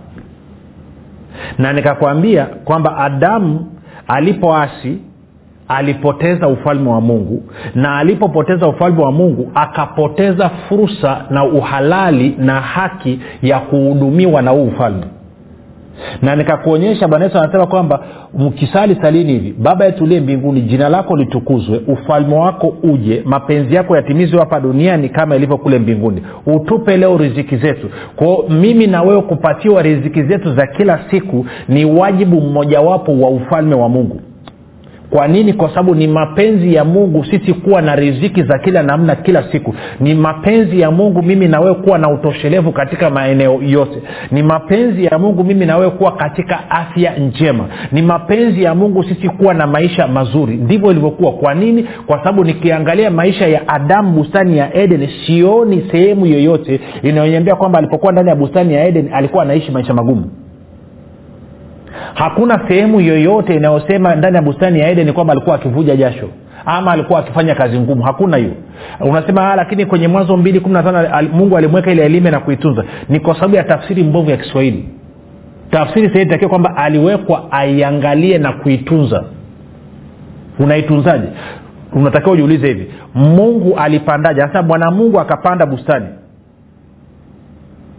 Na 1.58 1.74
nikakwambia 1.74 2.46
kwamba 2.46 2.98
adamu 2.98 3.72
alipoasi 4.08 4.98
alipoteza 5.68 6.48
ufalme 6.48 6.90
wa 6.90 7.02
mungu 7.02 7.44
na 7.76 7.98
alipopoteza 7.98 8.68
ufalme 8.68 9.04
wa 9.04 9.12
mungu 9.12 9.52
akapoteza 9.56 10.50
fursa 10.50 11.26
na 11.30 11.44
uhalali 11.46 12.36
na 12.40 12.62
haki 12.62 13.20
ya 13.42 13.60
kuhudumiwa 13.60 14.42
na 14.42 14.52
huu 14.52 14.64
ufalme 14.68 15.06
na 16.22 16.36
nikakuonyesha 16.36 17.08
bwana 17.08 17.26
yesu 17.26 17.38
anasema 17.38 17.66
kwamba 17.68 18.04
mkisali 18.38 18.96
salini 19.02 19.34
hivi 19.34 19.56
baba 19.60 19.86
yetu 19.86 20.04
uliye 20.04 20.22
mbinguni 20.22 20.62
jina 20.62 20.90
lako 20.90 21.16
litukuzwe 21.18 21.82
ufalme 21.88 22.36
wako 22.36 22.76
uje 22.84 23.22
mapenzi 23.26 23.76
yako 23.76 23.96
yatimizwe 23.96 24.40
hapa 24.40 24.60
duniani 24.60 25.10
kama 25.10 25.36
ilivyo 25.36 25.58
kule 25.58 25.80
mbinguni. 25.80 26.22
Utupe 26.46 26.98
leo 26.98 27.18
riziki 27.18 27.58
zetu. 27.58 27.90
Kwao 28.16 28.44
mimi 28.50 28.88
na 28.88 29.02
wewe 29.02 29.22
kupatiwa 29.22 29.82
riziki 29.82 30.24
zetu 30.24 30.56
za 30.56 30.68
kila 30.68 31.00
siku 31.12 31.46
ni 31.68 31.86
wajibu 31.86 32.42
mmojawapo 32.42 33.20
wa 33.20 33.30
ufalme 33.30 33.76
wa 33.76 33.90
mungu 33.90 34.22
kwa 35.10 35.28
nini? 35.28 35.54
Kwa 35.54 35.70
sababu 35.70 35.96
ni 35.96 36.08
mapenzi 36.08 36.74
ya 36.74 36.84
mungu 36.86 37.26
sisi 37.26 37.54
kuwa 37.54 37.82
na 37.82 37.96
riziki 37.96 38.44
za 38.44 38.60
kila 38.60 38.84
namna 38.84 39.16
kila 39.16 39.44
siku. 39.52 39.76
Ni 40.00 40.16
mapenzi 40.16 40.80
ya 40.82 40.92
mungu 40.92 41.22
mimi 41.24 41.48
na 41.48 41.60
wewe 41.60 41.76
kuwa 41.76 41.98
na 41.98 42.10
utoshelevu 42.10 42.72
katika 42.72 43.10
maeneo 43.10 43.60
yote. 43.64 44.02
Ni 44.32 44.44
mapenzi 44.44 45.06
ya 45.06 45.20
mungu 45.20 45.44
mimi 45.44 45.66
na 45.66 45.78
wewe 45.78 45.92
kuwa 45.92 46.12
katika 46.12 46.70
afya 46.72 47.18
njema. 47.18 47.66
Ni 47.92 48.02
mapenzi 48.02 48.64
ya 48.64 48.76
mungu 48.76 49.04
sisi 49.04 49.30
kuwa 49.30 49.54
na 49.54 49.68
maisha 49.68 50.08
mazuri. 50.08 50.56
Ndivyo 50.56 50.92
ilivyokuwa. 50.92 51.32
Kwa 51.32 51.54
nini? 51.54 51.84
Kwa 52.08 52.18
sababu 52.18 52.44
nikiangalia 52.44 53.10
maisha 53.12 53.48
ya 53.48 53.68
adamu 53.68 54.12
bustani 54.12 54.58
ya 54.58 54.76
eden 54.78 55.08
sioni 55.28 55.86
sehemu 55.92 56.26
yoyote 56.26 56.80
inayoniambia 57.04 57.56
kwamba 57.56 57.80
alipokuwa 57.80 58.12
ndani 58.12 58.30
ya 58.30 58.36
bustani 58.36 58.74
ya 58.74 58.88
eden 58.88 59.10
alikuwa 59.14 59.44
anaishi 59.44 59.72
maisha 59.72 59.94
magumu 59.94 60.32
hakuna 62.14 62.62
sehemu 62.68 63.02
yoyote 63.02 63.56
inayosema 63.56 64.16
ndani 64.16 64.36
ya 64.36 64.42
bustani 64.42 64.80
ya 64.80 64.90
eden 64.90 65.14
kwamba 65.14 65.32
alikuwa 65.34 65.56
akivuja 65.56 65.96
jasho 65.96 66.30
ama 66.66 66.92
alikuwa 66.92 67.20
akifanya 67.20 67.56
kazi 67.56 67.80
ngumu. 67.80 68.04
Hakuna 68.04 68.38
hiyo. 68.38 68.52
Unasema 69.00 69.52
"Ah, 69.52 69.56
lakini 69.56 69.86
kwenye 69.86 70.08
mwanzo 70.08 70.38
mbili 70.38 70.60
kumi 70.60 70.74
na 70.74 70.84
tano 70.84 70.98
al- 70.98 71.30
mungu 71.30 71.58
alimweka 71.58 71.92
ile 71.92 72.06
elime 72.06 72.32
na 72.32 72.40
kuitunza. 72.40 72.84
Ni 73.10 73.20
kwa 73.20 73.36
sababu 73.36 73.56
ya 73.56 73.64
tafsiri 73.64 74.04
mbovu 74.04 74.30
ya 74.32 74.38
kiswahili. 74.38 74.90
Tafsiri 75.72 76.08
sahihi 76.10 76.26
takiwa 76.26 76.50
kwamba 76.50 76.78
aliwekwa 76.78 77.52
aiangalie 77.52 78.38
na 78.38 78.52
kuitunza. 78.54 79.24
Unaitunzaje? 80.60 81.28
Unatakiwa 81.94 82.34
ujiulize 82.34 82.68
hivi. 82.68 82.88
Mungu 83.14 83.78
alipandaje? 83.78 84.42
Sasa 84.42 84.64
bwana 84.64 84.92
mungu 84.92 85.20
akapanda 85.20 85.66
bustani 85.66 86.06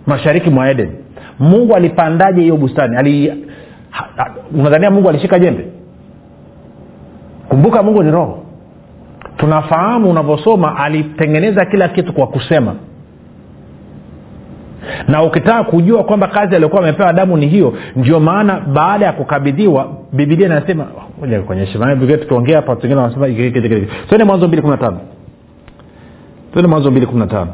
mashariki 0.06 0.50
mwa 0.50 0.70
eden. 0.70 0.90
Mungu 1.38 1.74
alipandaje 1.74 2.40
hiyo 2.40 2.56
bustani? 2.56 2.96
Ali, 2.96 3.44
unadhania 4.55 4.90
mungu 4.90 5.09
alishika 5.09 5.38
jembe? 5.38 5.66
Kumbuka 7.49 7.83
mungu 7.83 8.02
ni 8.02 8.11
roho. 8.11 8.43
Tunafahamu 9.37 10.11
unavyosoma 10.11 10.76
alitengeneza 10.76 11.64
kila 11.64 11.88
kitu 11.88 12.12
kwa 12.12 12.26
kusema. 12.26 12.75
Na 15.09 15.23
ukitaka 15.23 15.64
kujua 15.64 16.05
kwamba 16.05 16.28
kazi 16.28 16.55
aliyokuwa 16.55 16.83
amepewa 16.83 17.12
damu 17.12 17.37
ni 17.37 17.47
hiyo 17.47 17.75
ndio 17.97 18.21
maana 18.21 18.61
baada 18.61 19.07
ya 19.07 19.12
kukabidhiwa 19.12 19.88
bibilia 20.12 20.47
inasema 20.47 20.87
Biblia 21.97 22.19
tukiongea 22.19 22.57
hapa 22.57 22.76
wanasema 23.02 23.28
mwanzo 24.25 24.47
mbili 24.49 24.62
kumi 24.62 24.73
na 24.73 24.78
tano. 24.78 25.00
Twende 26.52 26.69
mwanzo 26.69 26.90
mbili 26.90 27.07
kumi 27.07 27.19
na 27.19 27.26
tano 27.26 27.50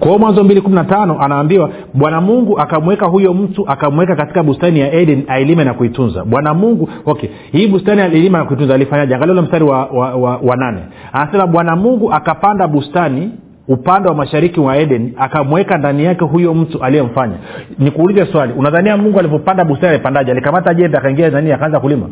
kwa 0.00 0.08
hiyo 0.08 0.18
mwanzo 0.18 0.44
mbili 0.44 0.60
kumi 0.60 0.74
na 0.74 0.84
tano 0.84 1.20
anaambiwa 1.20 1.70
bwana 1.94 2.20
mungu 2.20 2.58
akamweka 2.58 3.06
huyo 3.06 3.34
mtu 3.34 3.68
akamweka 3.68 4.16
katika 4.16 4.42
bustani 4.42 4.80
ya 4.80 4.92
eden 4.92 5.24
ailime 5.28 5.64
na 5.64 5.74
kuitunza. 5.74 6.24
Bwana 6.24 6.54
mungu 6.54 6.88
okay 7.06 7.28
hii 7.52 7.66
bustani 7.66 8.00
ailima 8.00 8.38
na 8.38 8.44
kuitunza 8.44 8.74
alifanyaje? 8.74 9.14
Angalia 9.14 9.32
ule 9.32 9.42
mstari 9.42 9.64
wa, 9.64 9.84
wa, 9.86 10.14
wa, 10.14 10.36
wa 10.36 10.56
nane. 10.56 10.78
Anasema 11.12 11.46
bwana 11.46 11.76
mungu 11.76 12.12
akapanda 12.12 12.68
bustani 12.68 13.30
upande 13.68 14.08
wa 14.08 14.14
mashariki 14.14 14.60
wa 14.60 14.76
eden 14.76 15.12
akamweka 15.18 15.78
ndani 15.78 16.04
yake 16.04 16.24
huyo 16.24 16.54
mtu 16.54 16.82
aliyemfanya. 16.82 17.34
Nikuulize 17.78 18.26
swali 18.26 18.52
unadhania 18.52 18.96
mungu 18.96 19.18
alivyopanda 19.18 19.64
bustani 19.64 19.92
alipandaje? 19.94 20.30
Alikamata 20.32 20.74
jembe 20.74 20.98
akaingia 20.98 21.30
nani 21.30 21.52
akaanza 21.52 21.80
kulima 21.80 22.06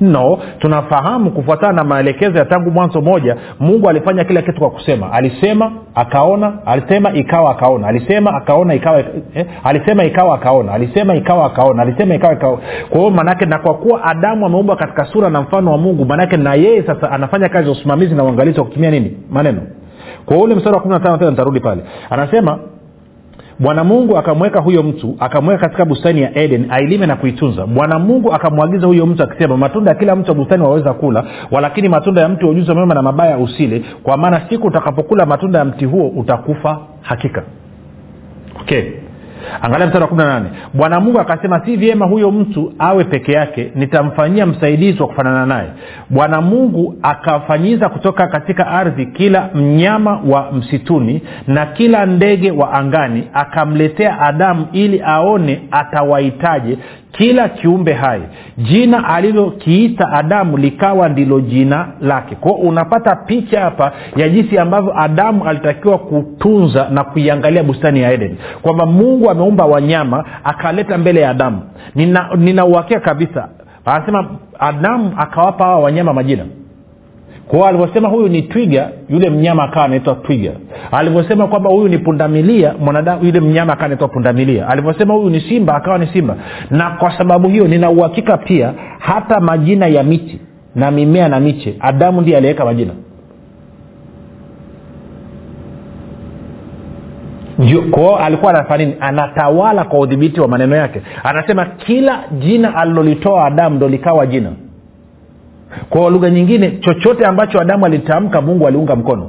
no 0.00 0.38
tunafahamu 0.58 1.30
kufuatana 1.30 1.72
na 1.72 1.84
maelekezo 1.84 2.38
ya 2.38 2.44
tangu 2.44 2.70
mwanzo 2.70 3.00
moja 3.00 3.36
mungu 3.60 3.88
alifanya 3.88 4.24
kila 4.24 4.42
kitu 4.42 4.58
kwa 4.58 4.70
kusema. 4.70 5.12
Alisema 5.12 5.72
akaona 5.94 6.52
alisema 6.66 7.12
ikawa 7.12 7.50
akaona. 7.50 7.86
Alisema 7.88 8.34
akaona 8.34 8.74
ikawa 8.74 8.98
eh, 9.34 9.46
alisema 9.64 10.04
ikawa 10.04 10.34
akaona. 10.34 10.72
Alisema 10.72 11.14
ikawa 11.14 11.46
akaona. 11.46 11.82
Alisema 11.82 12.14
ikawa 12.14 12.32
ikawa. 12.34 12.58
Kwa 12.90 12.98
hiyo 12.98 13.10
maanake 13.10 13.46
na 13.46 13.58
kwa 13.58 13.74
kuwa 13.74 14.04
adamu 14.04 14.46
ameumbwa 14.46 14.76
katika 14.76 15.04
sura 15.04 15.30
na 15.30 15.40
mfano 15.42 15.70
wa 15.72 15.78
mungu 15.78 16.04
maanake 16.04 16.36
na 16.36 16.54
yeye 16.54 16.82
sasa 16.82 17.10
anafanya 17.10 17.48
kazi 17.48 17.66
ya 17.66 17.72
usimamizi 17.72 18.14
na 18.14 18.24
uangalizi 18.24 18.58
wa 18.60 18.66
kutumia 18.66 18.90
nini? 18.90 19.16
Maneno. 19.30 19.60
Kwa 20.26 20.36
ule 20.38 20.54
mstari 20.54 20.74
wa 20.76 20.82
kumi 20.82 20.94
na 20.94 21.00
tano 21.00 21.16
tena 21.18 21.30
nitarudi 21.30 21.60
pale. 21.60 21.82
Anasema 22.10 22.58
bwana 23.62 23.84
mungu 23.84 24.18
akamweka 24.18 24.60
huyo 24.60 24.82
mtu 24.82 25.16
akamweka 25.18 25.60
katika 25.60 25.84
bustani 25.84 26.22
ya 26.22 26.38
eden 26.38 26.66
ailime 26.70 27.06
na 27.06 27.16
kuitunza. 27.16 27.66
Bwana 27.66 27.98
mungu 27.98 28.32
akamwagiza 28.34 28.86
huyo 28.86 29.06
mtu 29.06 29.22
akisema 29.22 29.56
matunda 29.56 29.90
ya 29.90 29.96
kila 29.98 30.16
mtu 30.16 30.30
wa 30.30 30.34
bustani 30.34 30.62
waweza 30.62 30.92
kula 30.92 31.24
walakini 31.50 31.88
matunda 31.88 32.20
ya 32.20 32.28
mti 32.28 32.44
wa 32.44 32.74
mema 32.74 32.94
na 32.94 33.02
mabaya 33.02 33.38
usile. 33.38 33.84
Kwa 34.02 34.16
maana 34.16 34.40
siku 34.50 34.66
utakapokula 34.66 35.26
matunda 35.26 35.58
ya 35.58 35.64
mti 35.64 35.84
huo 35.84 36.08
utakufa 36.08 36.78
hakika. 37.02 37.42
Okay 38.60 39.01
angalia 39.62 39.86
mstari 39.86 40.02
wa 40.02 40.08
kumi 40.08 40.22
na 40.22 40.28
nane. 40.40 40.48
Bwana 40.74 41.00
mungu 41.00 41.20
akasema 41.20 41.64
si 41.64 41.76
vyema 41.76 42.06
huyo 42.06 42.30
mtu 42.30 42.72
awe 42.78 43.04
peke 43.04 43.32
yake 43.32 43.72
nitamfanyia 43.74 44.46
msaidizi 44.46 45.02
wa 45.02 45.08
kufanana 45.08 45.46
naye. 45.46 45.68
Bwana 46.10 46.40
mungu 46.40 46.94
akafanyiza 47.02 47.88
kutoka 47.88 48.26
katika 48.26 48.66
ardhi 48.66 49.06
kila 49.06 49.48
mnyama 49.54 50.20
wa 50.26 50.52
msituni 50.52 51.22
na 51.46 51.66
kila 51.66 52.06
ndege 52.06 52.50
wa 52.50 52.72
angani 52.72 53.28
akamletea 53.34 54.20
adamu 54.20 54.66
ili 54.72 55.02
aone 55.06 55.62
atawahitaje 55.70 56.78
kila 57.12 57.48
kiumbe 57.48 57.92
hai. 57.92 58.20
Jina 58.58 59.08
alilokiita 59.08 60.12
adamu 60.12 60.56
likawa 60.56 61.08
ndilo 61.08 61.40
jina 61.40 61.88
lake. 62.00 62.34
Kwao 62.34 62.54
unapata 62.54 63.16
picha 63.16 63.60
hapa 63.60 63.92
ya 64.16 64.28
jinsi 64.28 64.58
ambavyo 64.58 65.00
adamu 65.00 65.44
alitakiwa 65.44 65.98
kutunza 65.98 66.88
na 66.90 67.04
kuiangalia 67.04 67.62
bustani 67.64 68.00
ya 68.00 68.12
eden. 68.12 68.36
Kwamba 68.62 68.86
mungu 68.86 69.30
ameumba 69.30 69.64
wanyama 69.64 70.24
akaleta 70.44 70.98
mbele 70.98 71.20
ya 71.20 71.30
adamu. 71.30 71.62
Nina, 72.36 72.64
uhakika 72.66 73.00
kabisa. 73.00 73.48
Anasema 73.84 74.26
adamu 74.58 75.12
akawapa 75.16 75.64
hawa 75.64 75.78
wanyama 75.78 76.12
majina 76.12 76.44
kwao 77.52 77.66
alivyosema 77.66 78.08
huyu 78.08 78.28
ni 78.28 78.42
twiga 78.42 78.88
yule 79.08 79.30
mnyama 79.30 79.62
akawa 79.64 79.84
anaitwa 79.84 80.14
twiga. 80.14 80.52
Alivyosema 80.92 81.46
kwamba 81.46 81.70
huyu 81.70 81.88
ni 81.88 81.98
pundamilia 81.98 82.74
mwanadamu 82.80 83.24
yule 83.24 83.40
mnyama 83.40 83.72
akawa 83.72 83.86
anaitwa 83.86 84.08
pundamilia. 84.08 84.68
Alivyosema 84.68 85.14
huyu 85.14 85.30
ni 85.30 85.40
simba 85.40 85.74
akawa 85.74 85.98
ni 85.98 86.06
simba. 86.06 86.36
Na 86.70 86.90
kwa 86.90 87.18
sababu 87.18 87.48
hiyo 87.48 87.68
nina 87.68 87.90
uhakika 87.90 88.36
pia 88.36 88.72
hata 88.98 89.40
majina 89.40 89.86
ya 89.86 90.02
miti 90.02 90.38
na 90.74 90.90
mimea 90.90 91.28
na 91.28 91.40
miche 91.40 91.74
adamu 91.80 92.20
ndiye 92.20 92.36
aliweka 92.36 92.64
majina. 92.64 92.92
Kwao 97.90 98.16
alikuwa 98.18 98.54
anafanya 98.54 98.84
nini? 98.84 98.96
Anatawala 99.00 99.84
kwa 99.84 99.98
udhibiti 100.00 100.40
wa 100.40 100.48
maneno 100.48 100.76
yake. 100.76 101.02
Anasema 101.24 101.64
kila 101.66 102.20
jina 102.38 102.74
alilolitoa 102.76 103.44
adamu 103.46 103.76
ndo 103.76 103.88
likawa 103.88 104.26
jina 104.26 104.50
kwa 105.90 106.10
lugha 106.10 106.30
nyingine 106.30 106.70
chochote 106.70 107.24
ambacho 107.26 107.60
adamu 107.60 107.86
alitamka 107.86 108.40
mungu 108.40 108.66
aliunga 108.66 108.96
mkono. 108.96 109.28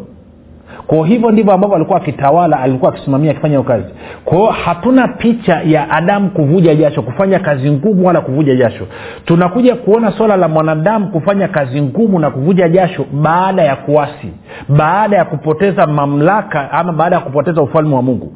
Kwa 0.87 1.07
hivyo 1.07 1.31
ndivyo 1.31 1.53
ambavyo 1.53 1.75
alikuwa 1.75 1.97
akitawala 1.97 2.59
alikuwa 2.59 2.91
akisimamia 2.93 3.31
akifanya 3.31 3.51
hiyo 3.57 3.63
kazi. 3.63 3.85
Kwao 4.25 4.45
hatuna 4.51 5.07
picha 5.07 5.61
ya 5.65 5.89
adamu 5.89 6.29
kuvuja 6.29 6.75
jasho 6.75 7.01
kufanya 7.01 7.39
kazi 7.39 7.71
ngumu 7.71 8.07
wala 8.07 8.21
kuvuja 8.21 8.55
jasho. 8.55 8.87
Tunakuja 9.25 9.75
kuona 9.75 10.11
swala 10.11 10.37
la 10.37 10.47
mwanadamu 10.47 11.07
kufanya 11.07 11.47
kazi 11.47 11.81
ngumu 11.81 12.19
na 12.19 12.31
kuvuja 12.31 12.69
jasho 12.69 13.05
baada 13.13 13.61
ya 13.63 13.75
kuasi 13.75 14.33
baada 14.69 15.17
ya 15.17 15.25
kupoteza 15.25 15.87
mamlaka 15.87 16.71
ama 16.71 16.93
baada 16.93 17.15
ya 17.15 17.21
kupoteza 17.21 17.61
ufalme 17.61 17.95
wa 17.95 18.01
mungu. 18.01 18.33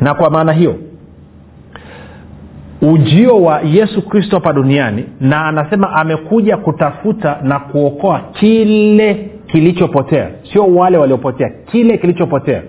Na 0.00 0.14
kwa 0.14 0.30
maana 0.30 0.52
hiyo 0.52 0.76
ujio 2.82 3.42
wa 3.42 3.60
yesu 3.60 4.02
kristo 4.02 4.36
hapa 4.36 4.52
duniani 4.52 5.04
na 5.20 5.44
anasema 5.44 5.92
amekuja 5.92 6.56
kutafuta 6.56 7.38
na 7.42 7.58
kuokoa 7.58 8.20
kile 8.32 9.30
kilichopotea. 9.46 10.28
Sio 10.52 10.66
wale 10.74 10.98
waliopotea 10.98 11.50
kile 11.70 11.98
kilichopotea. 11.98 12.62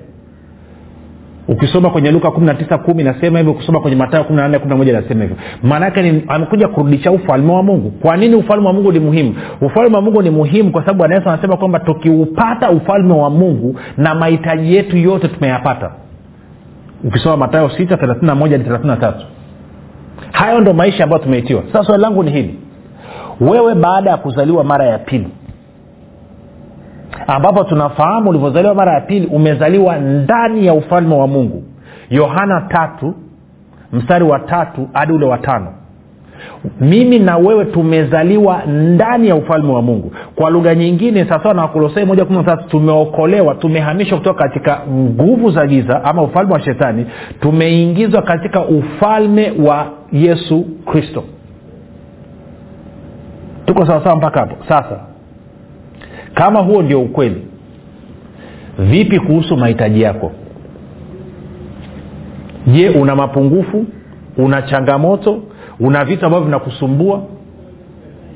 Ukisoma 1.48 1.90
kwenye 1.90 2.12
luka 2.12 2.28
19 2.28 3.04
nasema 3.04 3.38
hivyo 3.40 3.54
ukisoma 3.54 3.80
kwenye 3.80 3.98
matayo 3.98 4.24
11 4.24 4.92
nasema 4.94 5.22
hivyo. 5.22 5.38
Maanaake 5.64 6.02
ni 6.12 6.24
amekuja 6.28 6.68
kurudisha 6.68 7.12
ufalme 7.12 7.54
wa 7.54 7.64
mungu. 7.64 7.92
Kwa 7.92 8.18
nini 8.18 8.36
ufalme 8.36 8.68
wa 8.68 8.74
mungu 8.74 8.92
ni 8.92 9.00
muhimu? 9.00 9.36
Ufalme 9.62 9.96
wa 9.96 10.02
mungu 10.02 10.22
ni 10.22 10.30
muhimu 10.30 10.72
kwa 10.72 10.86
sababu 10.86 11.14
yesu 11.14 11.30
anasema 11.30 11.58
kwamba 11.58 11.80
tukiupata 11.80 12.70
ufalme 12.72 13.14
wa 13.14 13.30
mungu 13.30 13.80
na 13.98 14.16
mahitaji 14.16 14.76
yetu 14.76 14.98
yote 14.98 15.28
tumeyapata. 15.28 15.92
Ukisoma 17.04 17.38
matayo 17.38 17.68
6 17.68 17.96
31 17.96 18.58
33 18.58 19.14
hayo 20.32 20.60
ndo 20.62 20.74
maisha 20.74 21.04
ambayo 21.04 21.24
tumeitiwa. 21.24 21.64
Sasa 21.72 21.84
swali 21.84 22.02
langu 22.02 22.24
ni 22.24 22.32
hili. 22.32 22.60
Wewe 23.42 23.76
baada 23.76 24.10
ya 24.10 24.18
kuzaliwa 24.18 24.64
mara 24.64 24.86
ya 24.86 24.98
pili 25.00 25.28
ambapo 27.28 27.64
tunafahamu 27.64 28.30
ulivyozaliwa 28.30 28.76
mara 28.76 28.94
ya 28.94 29.02
pili 29.02 29.28
umezaliwa 29.28 29.98
ndani 29.98 30.66
ya 30.66 30.74
ufalme 30.74 31.16
wa 31.16 31.28
mungu. 31.28 31.64
Yohana 32.10 32.62
tatu 32.62 33.16
mstari 33.94 34.24
wa 34.24 34.40
tatu 34.40 34.90
hadi 34.94 35.14
ule 35.14 35.26
wa 35.26 35.38
tano 35.38 35.74
mimi 36.82 37.20
na 37.20 37.38
wewe 37.38 37.66
tumezaliwa 37.66 38.64
ndani 38.66 39.28
ya 39.28 39.36
ufalme 39.36 39.74
wa 39.74 39.82
mungu. 39.82 40.12
Kwa 40.36 40.50
lugha 40.50 40.76
nyingine 40.76 41.26
sawasawa 41.26 41.54
na 41.54 41.62
wakolosai 41.62 42.06
moja 42.06 42.26
tatu 42.26 42.68
tumeokolewa 42.70 43.56
tumehamishwa 43.56 44.18
kutoka 44.18 44.44
katika 44.48 44.82
nguvu 44.90 45.52
za 45.52 45.68
giza 45.68 46.04
ama 46.04 46.22
ufalme 46.22 46.54
wa 46.54 46.60
shetani 46.60 47.06
tumeingizwa 47.42 48.22
katika 48.22 48.66
ufalme 48.66 49.54
wa 49.66 49.88
yesu 50.12 50.66
kristo. 50.86 51.24
Tuko 53.66 53.86
sawasawa 53.86 54.16
mpaka 54.16 54.40
hapo? 54.40 54.56
Sasa 54.70 55.00
kama 56.34 56.60
huo 56.60 56.82
ndio 56.82 57.02
ukweli 57.02 57.48
vipi 58.80 59.20
kuhusu 59.20 59.58
mahitaji 59.58 60.02
yako? 60.02 60.32
Je 62.68 62.90
una 62.90 63.16
mapungufu 63.16 63.86
una 64.38 64.62
changamoto 64.62 65.40
una 65.80 66.06
vitu 66.06 66.26
ambavyo 66.26 66.46
vinakusumbua 66.46 67.24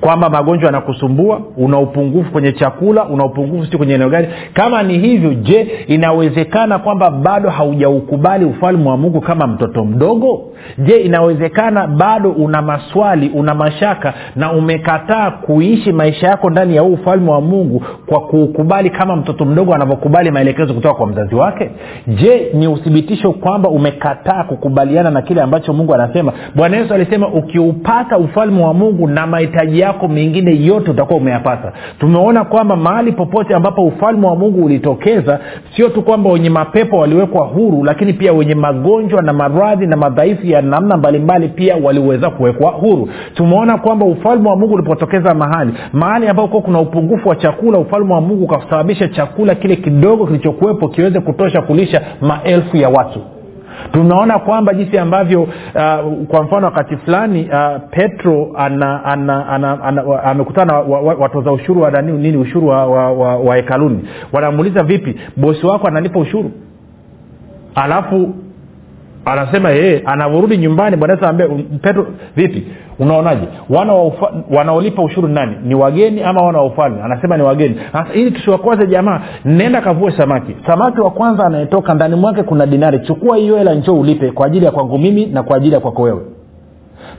kwamba 0.03 0.29
magonjwa 0.29 0.65
yanakusumbua 0.65 1.41
una 1.57 1.79
upungufu 1.79 2.31
kwenye 2.31 2.51
chakula 2.51 3.05
una 3.05 3.25
upungufu 3.25 3.72
si 3.72 3.77
kwenye 3.77 3.93
eneo 3.93 4.10
gani. 4.10 4.27
Kama 4.53 4.83
ni 4.83 4.98
hivyo 5.00 5.33
je 5.33 5.62
inawezekana 5.88 6.79
kwamba 6.79 7.12
bado 7.12 7.50
haujaukubali 7.50 8.45
ufalme 8.45 8.89
wa 8.89 8.98
mungu 8.98 9.22
kama 9.22 9.48
mtoto 9.48 9.86
mdogo? 9.86 10.41
Je 10.77 10.98
inawezekana 10.98 11.88
bado 11.88 12.29
una 12.31 12.62
maswali 12.62 13.29
una 13.29 13.53
mashaka 13.55 14.13
na 14.36 14.51
umekataa 14.51 15.31
kuishi 15.31 15.91
maisha 15.91 16.27
yako 16.27 16.50
ndani 16.50 16.75
ya 16.75 16.81
huu 16.81 16.93
ufalme 16.93 17.31
wa 17.31 17.41
mungu 17.41 17.83
kwa 18.05 18.19
kuukubali 18.22 18.89
kama 18.89 19.15
mtoto 19.15 19.45
mdogo 19.45 19.74
anavyokubali 19.74 20.31
maelekezo 20.31 20.74
kutoka 20.74 20.95
kwa 20.95 21.07
mzazi 21.07 21.36
wake? 21.36 21.69
Je 22.07 22.51
ni 22.53 22.67
uthibitisho 22.67 23.31
kwamba 23.33 23.69
umekataa 23.69 24.43
kukubaliana 24.43 25.12
na 25.12 25.22
kile 25.22 25.41
ambacho 25.41 25.74
mungu 25.74 25.93
anasema? 25.93 26.33
Bwana 26.55 26.77
yesu 26.77 26.93
alisema 26.93 27.27
ukiupata 27.27 28.17
ufalme 28.17 28.63
wa 28.63 28.74
mungu 28.74 29.07
na 29.07 29.27
mahitaji 29.27 29.79
mengine 30.07 30.65
yote 30.65 30.91
utakuwa 30.91 31.19
umeyapata. 31.19 31.71
Tumeona 32.00 32.43
kwamba 32.43 32.75
mahali 32.75 33.12
popote 33.12 33.55
ambapo 33.55 33.81
ufalme 33.83 34.27
wa 34.27 34.35
mungu 34.35 34.65
ulitokeza 34.65 35.39
sio 35.75 35.89
tu 35.89 36.01
kwamba 36.01 36.29
wenye 36.29 36.50
mapepo 36.50 36.97
waliwekwa 36.97 37.45
huru 37.45 37.83
lakini 37.83 38.13
pia 38.13 38.33
wenye 38.33 38.55
magonjwa 38.55 39.21
na 39.21 39.33
maradhi 39.33 39.88
na 39.88 39.97
madhaifu 39.97 40.45
ya 40.47 40.62
namna 40.62 40.97
mbalimbali 40.97 41.47
pia 41.47 41.75
waliweza 41.83 42.29
kuwekwa 42.29 42.71
huru. 42.71 43.09
Tumeona 43.33 43.77
kwamba 43.77 44.05
ufalme 44.05 44.50
wa 44.50 44.55
mungu 44.55 44.73
ulipotokeza 44.73 45.33
mahali 45.33 45.73
mahali 45.93 46.27
ambapo 46.27 46.62
kuna 46.62 46.79
upungufu 46.79 47.29
wa 47.29 47.35
chakula 47.35 47.79
ufalme 47.79 48.13
wa 48.13 48.21
mungu 48.21 48.43
ukasababisha 48.43 49.07
chakula 49.07 49.55
kile 49.55 49.75
kidogo 49.75 50.25
kilichokuwepo 50.27 50.88
kiweze 50.88 51.19
kutosha 51.19 51.62
kulisha 51.62 52.01
maelfu 52.21 52.77
ya 52.77 52.89
watu 52.89 53.19
tunaona 53.92 54.39
kwamba 54.39 54.74
jinsi 54.74 54.98
ambavyo 54.98 55.42
uh, 55.42 55.50
kwa 56.27 56.44
mfano 56.44 56.65
wakati 56.65 56.98
fulani 56.98 57.50
uh, 57.50 57.82
petro 57.92 58.51
ana, 58.58 59.06
ana, 59.06 59.48
ana, 59.48 59.84
ana, 59.84 60.24
amekutana 60.24 60.74
na 60.74 60.80
wa, 60.80 61.01
wa, 61.01 61.13
watoza 61.13 61.51
ushuru 61.51 61.82
wa 61.82 62.01
nini, 62.01 62.18
nini 62.18 62.38
ushuru 62.38 62.68
wa, 62.68 62.88
wa, 62.88 63.12
wa, 63.12 63.38
wa 63.38 63.56
hekaluni. 63.56 64.00
Wanamuuliza 64.32 64.84
vipi? 64.84 65.20
Bosi 65.38 65.65
wako 65.65 65.88
analipa 65.88 66.20
ushuru. 66.20 66.51
Alafu 67.75 68.34
anasema 69.25 69.70
yeye 69.70 70.01
anavyorudi 70.06 70.58
nyumbani 70.58 70.96
bwana 70.98 71.13
yesu 71.13 71.25
anambia 71.25 71.48
petro 71.82 72.08
vipi 72.36 72.68
unaonaje? 73.00 73.47
Wana 73.69 73.93
wanaolipa 74.51 75.03
ushuru 75.03 75.27
nani? 75.27 75.55
Ni 75.63 75.75
wageni 75.75 76.23
ama 76.23 76.41
wana 76.45 76.57
wa 76.59 76.65
ufalme? 76.65 77.01
Anasema 77.03 77.38
ni 77.38 77.43
wageni. 77.43 77.75
Sasa 77.91 78.13
ili 78.13 78.31
tusiwakwaze 78.31 78.88
jamaa 78.88 79.21
nenda 79.45 79.81
kavue 79.81 80.12
samaki. 80.17 80.55
Samaki 80.67 81.00
wa 81.01 81.12
kwanza 81.12 81.45
anayetoka 81.45 81.93
ndani 81.93 82.15
mwake 82.15 82.43
kuna 82.43 82.65
dinari. 82.65 83.00
Chukua 83.00 83.38
hiyo 83.38 83.57
hela 83.57 83.73
njoo 83.73 83.95
ulipe 83.95 84.31
kwa 84.31 84.45
ajili 84.45 84.65
ya 84.65 84.71
kwangu 84.71 84.97
mimi 84.97 85.25
na 85.25 85.43
kwa 85.43 85.57
ajili 85.57 85.73
ya 85.73 85.79
kwako 85.79 86.01
wewe. 86.01 86.21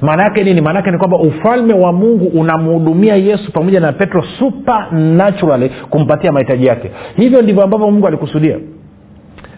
Maana 0.01 0.23
yake 0.23 0.45
nini? 0.45 0.61
Maana 0.61 0.79
yake 0.79 0.91
ni 0.91 0.99
kwamba 0.99 1.19
ufalme 1.19 1.75
wa 1.75 1.93
mungu 1.93 2.27
unamhudumia 2.41 3.17
yesu 3.17 3.53
pamoja 3.53 3.81
na 3.81 3.93
petro 3.93 4.25
supernaturally 4.39 5.71
kumpatia 5.91 6.33
mahitaji 6.33 6.67
yake. 6.67 6.91
Hivyo 7.17 7.43
ndivyo 7.43 7.63
ambavyo 7.63 7.91
mungu 7.91 8.07
alikusudia 8.07 8.59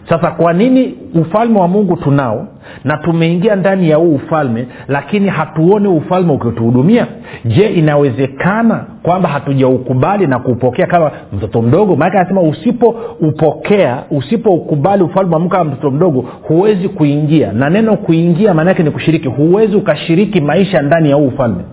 sasa 0.09 0.31
kwa 0.31 0.53
nini 0.53 0.95
ufalme 1.15 1.59
wa 1.59 1.67
mungu 1.67 1.95
tunao 1.97 2.47
na 2.83 2.97
tumeingia 2.97 3.55
ndani 3.55 3.89
ya 3.89 3.97
huu 3.97 4.15
ufalme 4.15 4.67
lakini 4.87 5.27
hatuoni 5.29 5.87
ufalme 5.87 6.33
ukituhudumia? 6.33 7.07
Je 7.45 7.67
inawezekana 7.67 8.85
kwamba 9.03 9.29
hatujaukubali 9.29 10.27
na 10.27 10.39
kuupokea 10.39 10.87
kama 10.87 11.11
mtoto 11.33 11.61
mdogo? 11.61 11.95
Maanake 11.95 12.17
anasema 12.17 12.41
usipoupokea 12.41 14.03
usipoukubali 14.11 15.03
ufalme 15.03 15.33
wa 15.33 15.39
mungu 15.39 15.51
kama 15.51 15.63
mtoto 15.71 15.91
mdogo 15.91 16.25
huwezi 16.43 16.89
kuingia. 16.89 17.51
Na 17.51 17.69
neno 17.69 17.97
kuingia 17.97 18.53
maanaake 18.53 18.83
ni 18.83 18.91
kushiriki. 18.91 19.27
Huwezi 19.27 19.75
ukashiriki 19.75 20.41
maisha 20.41 20.81
ndani 20.81 21.09
ya 21.09 21.15
huu 21.15 21.27
ufalme 21.27 21.63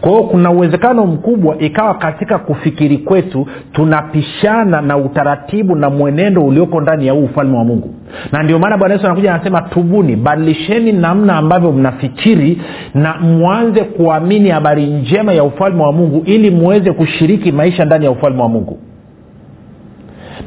kwa 0.00 0.10
hiyo 0.10 0.22
kuna 0.22 0.50
uwezekano 0.50 1.06
mkubwa 1.06 1.58
ikawa 1.58 1.94
katika 1.94 2.38
kufikiri 2.38 2.98
kwetu 2.98 3.46
tunapishana 3.72 4.80
na 4.80 4.96
utaratibu 4.96 5.76
na 5.76 5.90
mwenendo 5.90 6.44
ulioko 6.44 6.80
ndani 6.80 7.06
ya 7.06 7.12
huu 7.12 7.24
ufalme 7.24 7.56
wa 7.58 7.64
mungu. 7.64 7.94
Na 8.32 8.42
ndio 8.42 8.58
maana 8.58 8.76
bwana 8.78 8.94
yesu 8.94 9.06
anakuja 9.06 9.34
anasema 9.34 9.62
tubuni 9.62 10.16
badilisheni 10.16 10.92
namna 10.92 11.36
ambavyo 11.36 11.72
mnafikiri 11.72 12.62
na 12.94 13.14
mwanze 13.20 13.80
kuamini 13.84 14.48
habari 14.48 14.86
njema 14.86 15.32
ya 15.32 15.44
ufalme 15.44 15.82
wa 15.82 15.92
mungu 15.92 16.22
ili 16.26 16.50
muweze 16.50 16.92
kushiriki 16.92 17.52
maisha 17.52 17.84
ndani 17.84 18.04
ya 18.04 18.10
ufalme 18.10 18.42
wa 18.42 18.48
mungu 18.48 18.78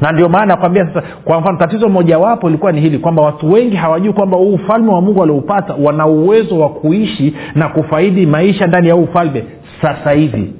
na 0.00 0.12
ndio 0.12 0.28
maana 0.28 0.46
nakwambia 0.46 0.86
sasa 0.86 1.02
kwa 1.24 1.40
mfano 1.40 1.58
tatizo 1.58 1.88
mojawapo 1.88 2.48
ilikuwa 2.48 2.72
ni 2.72 2.80
hili 2.80 2.98
kwamba 2.98 3.22
watu 3.22 3.52
wengi 3.52 3.76
hawajui 3.76 4.12
kwamba 4.12 4.36
huu 4.36 4.54
ufalme 4.54 4.92
wa 4.92 5.00
mungu 5.00 5.20
walioupata 5.20 5.74
wana 5.74 6.06
uwezo 6.06 6.58
wa 6.58 6.68
kuishi 6.68 7.36
na 7.54 7.68
kufaidi 7.68 8.26
maisha 8.26 8.66
ndani 8.66 8.88
ya 8.88 8.94
huu 8.94 9.02
ufalme 9.02 9.44
sasa 9.82 10.10
hivi. 10.12 10.52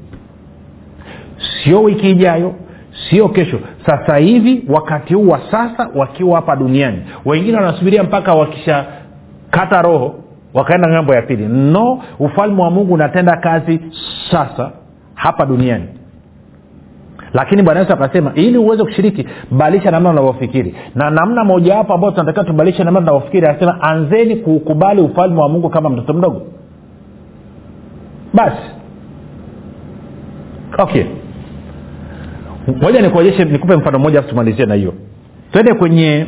Sio 1.64 1.82
wiki 1.82 2.10
ijayo 2.10 2.54
sio 3.10 3.28
kesho 3.28 3.60
sasa 3.86 4.16
hivi 4.16 4.64
wakati 4.68 5.14
huu 5.14 5.28
wa 5.28 5.40
sasa 5.50 5.88
wakiwa 5.94 6.36
hapa 6.36 6.56
duniani. 6.56 6.98
Wengine 7.24 7.56
wanasubiria 7.56 8.02
mpaka 8.02 8.34
wakishakata 8.34 9.82
roho 9.82 10.14
wakaenda 10.54 10.88
ng'ambo 10.90 11.14
ya 11.14 11.22
pili. 11.22 11.46
No 11.48 12.02
ufalme 12.18 12.62
wa 12.62 12.70
mungu 12.70 12.94
unatenda 12.94 13.36
kazi 13.36 13.80
sasa 14.30 14.70
hapa 15.14 15.46
duniani 15.46 15.84
lakini 17.34 17.62
bwana 17.62 17.80
yesu 17.80 17.92
akasema 17.92 18.32
ili 18.34 18.58
uweze 18.58 18.84
kushiriki 18.84 19.26
badilisha 19.50 19.90
namna 19.90 20.10
unavyofikiri. 20.10 20.74
Na 20.94 21.10
namna 21.10 21.44
mojawapo 21.44 21.94
ambayo 21.94 22.10
tunatakiwa 22.12 22.44
tubadilishe 22.44 22.84
namna 22.84 23.00
tunavyofikiri 23.00 23.46
anasema 23.46 23.82
anzeni 23.82 24.36
kuukubali 24.36 25.00
ufalme 25.00 25.40
wa 25.40 25.48
mungu 25.48 25.70
kama 25.70 25.90
mtoto 25.90 26.14
mdogo. 26.14 26.42
Basi. 28.34 28.62
Okay. 30.78 31.04
Moja 32.82 33.02
nikuonyeshe 33.02 33.44
nikupe 33.44 33.76
mfano 33.76 33.98
mmoja 33.98 34.22
tumalizie 34.22 34.66
na 34.66 34.74
hiyo. 34.74 34.94
Twende 35.52 35.74
kwenye 35.74 36.26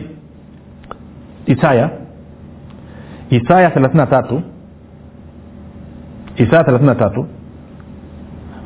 isaya. 1.47 1.91
Isaya 3.31 3.71
thelathini 3.71 4.07
tatu. 4.07 4.43
Isaya 6.37 6.65
thelathini 6.65 6.95
tatu 6.95 7.27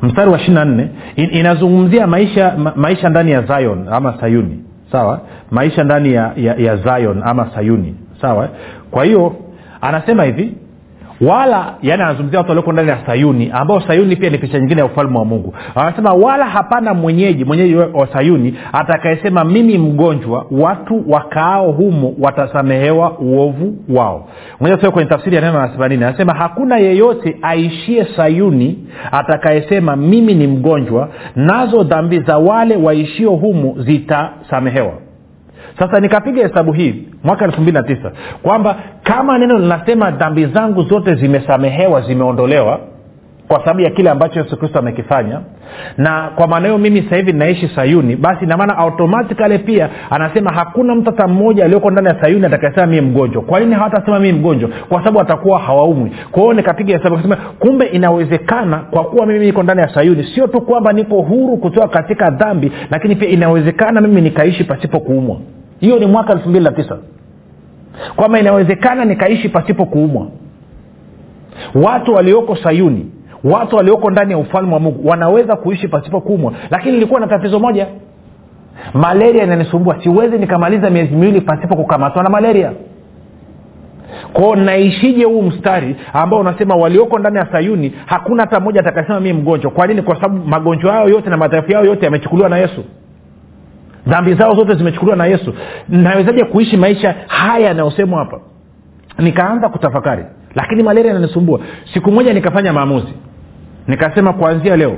mstari 0.01 0.31
wa 0.31 0.39
ishiri 0.39 0.65
nne 0.65 0.89
inazungumzia 1.15 2.07
maisha 2.07 2.53
ma, 2.57 2.73
maisha 2.75 3.09
ndani 3.09 3.31
ya 3.31 3.41
zion 3.41 3.87
ama 3.91 4.17
sayuni. 4.19 4.63
Sawa? 4.91 5.21
Maisha 5.51 5.83
ndani 5.83 6.13
ya, 6.13 6.31
ya, 6.35 6.55
ya 6.55 6.75
zion 6.77 7.21
ama 7.25 7.49
sayuni. 7.55 7.95
Sawa? 8.21 8.49
Kwa 8.91 9.05
hiyo 9.05 9.35
anasema 9.81 10.23
hivi 10.23 10.53
wala 11.21 11.73
yani 11.81 12.03
anazungumzia 12.03 12.39
watu 12.39 12.49
walioko 12.49 12.71
ndani 12.71 12.89
ya 12.89 12.97
sayuni 13.05 13.51
ambao 13.53 13.81
sayuni 13.81 14.15
pia 14.15 14.29
ni 14.29 14.37
picha 14.37 14.59
nyingine 14.59 14.81
ya 14.81 14.85
ufalme 14.85 15.17
wa 15.17 15.25
mungu. 15.25 15.53
Anasema 15.75 16.13
wala 16.13 16.45
hapana 16.45 16.93
mwenyeji 16.93 17.45
mwenyeji 17.45 17.75
wa 17.75 18.07
sayuni 18.13 18.53
atakayesema 18.73 19.43
mimi 19.43 19.77
mgonjwa 19.77 20.45
watu 20.51 21.03
wakaao 21.11 21.71
humo 21.71 22.13
watasamehewa 22.19 23.17
uovu 23.19 23.75
wao. 23.89 24.27
Moja 24.59 24.91
kwenye 24.91 25.09
tafsiri 25.09 25.35
ya 25.35 25.41
neno 25.41 25.59
anasema 25.59 25.87
nini? 25.87 26.03
Anasema 26.03 26.33
hakuna 26.33 26.77
yeyote 26.77 27.37
aishie 27.41 28.05
sayuni 28.15 28.87
atakayesema 29.11 29.95
mimi 29.95 30.33
ni 30.33 30.47
mgonjwa 30.47 31.09
nazo 31.35 31.83
dhambi 31.83 32.19
za 32.19 32.37
wale 32.37 32.75
waishio 32.75 33.31
humo 33.31 33.75
zitasamehewa 33.79 35.06
sasa 35.79 35.99
nikapiga 35.99 36.47
hesabu 36.47 36.71
hii 36.73 37.03
mwaka 37.23 37.45
elfu 37.45 37.61
mbili 37.61 37.77
na 37.77 37.83
tisa 37.83 38.11
kwamba 38.43 38.75
kama 39.03 39.37
neno 39.37 39.57
linasema 39.57 40.11
dhambi 40.11 40.45
zangu 40.45 40.81
zote 40.81 41.15
zimesamehewa 41.15 42.01
zimeondolewa 42.01 42.79
kwa 43.47 43.59
sababu 43.59 43.81
ya 43.81 43.89
kile 43.89 44.09
ambacho 44.09 44.39
yesu 44.39 44.57
kristo 44.57 44.79
amekifanya 44.79 45.39
na 45.97 46.29
kwa 46.35 46.47
maana 46.47 46.65
hiyo 46.67 46.77
mimi 46.77 47.01
sasa 47.01 47.15
hivi 47.15 47.33
ninaishi 47.33 47.71
sayuni 47.75 48.15
basi 48.15 48.45
inamaana 48.45 48.77
automatikali 48.77 49.59
pia 49.59 49.89
anasema 50.09 50.51
hakuna 50.53 50.95
mtu 50.95 51.11
hata 51.11 51.27
mmoja 51.27 51.65
aliyoko 51.65 51.91
ndani 51.91 52.07
ya 52.07 52.21
sayuni 52.21 52.45
atakayesema 52.45 52.85
mii 52.87 53.01
mgonjwa. 53.01 53.41
Kwa 53.41 53.59
nini 53.59 53.75
hawatasema 53.75 54.19
mii 54.19 54.31
mgonjwa? 54.31 54.69
Kwa 54.89 54.97
sababu 54.99 55.21
atakuwa 55.21 55.59
hawaumwi. 55.59 56.11
Kwa 56.31 56.53
nikapiga 56.53 56.97
hesabu 56.97 57.15
kasema 57.15 57.35
kumbe 57.35 57.85
inawezekana 57.85 58.77
kwa 58.77 59.03
kuwa 59.03 59.25
mimi 59.25 59.45
niko 59.45 59.63
ndani 59.63 59.81
ya 59.81 59.93
sayuni 59.93 60.23
sio 60.35 60.47
tu 60.47 60.61
kwamba 60.61 60.93
niko 60.93 61.21
huru 61.21 61.57
kutoka 61.57 61.87
katika 61.87 62.29
dhambi 62.29 62.71
lakini 62.91 63.15
pia 63.15 63.29
inawezekana 63.29 64.01
mimi 64.01 64.21
nikaishi 64.21 64.63
pasipo 64.63 64.99
kuumwa 64.99 65.37
hiyo 65.79 65.99
ni 65.99 66.05
mwaka 66.05 66.33
elfu 66.33 66.49
mbili 66.49 66.65
na 66.65 66.71
tisa. 66.71 66.97
Kwamba 68.15 68.39
inawezekana 68.39 69.05
nikaishi 69.05 69.49
pasipo 69.49 69.85
kuumwa. 69.85 70.27
Watu 71.75 72.13
walioko 72.13 72.55
sayuni 72.55 73.11
watu 73.43 73.75
walioko 73.75 74.09
ndani 74.11 74.31
ya 74.31 74.37
ufalme 74.37 74.73
wa 74.73 74.79
mungu 74.79 75.07
wanaweza 75.09 75.55
kuishi 75.55 75.87
pasipo 75.87 76.21
kuumwa. 76.21 76.53
Lakini 76.69 76.91
nilikuwa 76.93 77.19
na 77.19 77.27
tatizo 77.27 77.59
moja. 77.59 77.87
Malaria 78.93 79.43
inanisumbua. 79.43 80.03
Siwezi 80.03 80.37
nikamaliza 80.37 80.89
miezi 80.89 81.15
miwili 81.15 81.41
pasipo 81.41 81.75
kukamatwa 81.75 82.23
na 82.23 82.29
malaria. 82.29 82.71
Kwao 84.33 84.55
naishije 84.55 85.23
huu 85.25 85.41
mstari 85.41 85.95
ambao 86.13 86.39
unasema 86.39 86.75
walioko 86.75 87.19
ndani 87.19 87.37
ya 87.37 87.47
sayuni 87.51 87.93
hakuna 88.05 88.43
hata 88.43 88.59
mmoja 88.59 88.79
atakasema 88.79 89.19
mii 89.19 89.33
mgonjwa. 89.33 89.71
Kwa 89.71 89.87
nini? 89.87 90.01
Kwa 90.01 90.15
sababu 90.15 90.47
magonjwa 90.47 90.93
yao 90.93 91.09
yote 91.09 91.29
na 91.29 91.37
madhaifu 91.37 91.71
yao 91.71 91.85
yote 91.85 92.05
yamechukuliwa 92.05 92.49
na 92.49 92.57
yesu 92.57 92.83
dhambi 94.07 94.33
zao 94.33 94.55
zote 94.55 94.75
zimechukuliwa 94.75 95.17
na 95.17 95.25
yesu. 95.25 95.53
Nawezaje 95.89 96.43
kuishi 96.45 96.77
maisha 96.77 97.15
haya 97.27 97.67
yanayosemwa 97.67 98.19
hapa? 98.19 98.39
Nikaanza 99.19 99.69
kutafakari 99.69 100.25
lakini 100.55 100.83
malaria 100.83 101.11
inanisumbua. 101.11 101.59
Siku 101.93 102.11
moja 102.11 102.33
nikafanya 102.33 102.73
maamuzi. 102.73 103.13
Nikasema 103.87 104.33
kuanzia 104.33 104.75
leo 104.77 104.97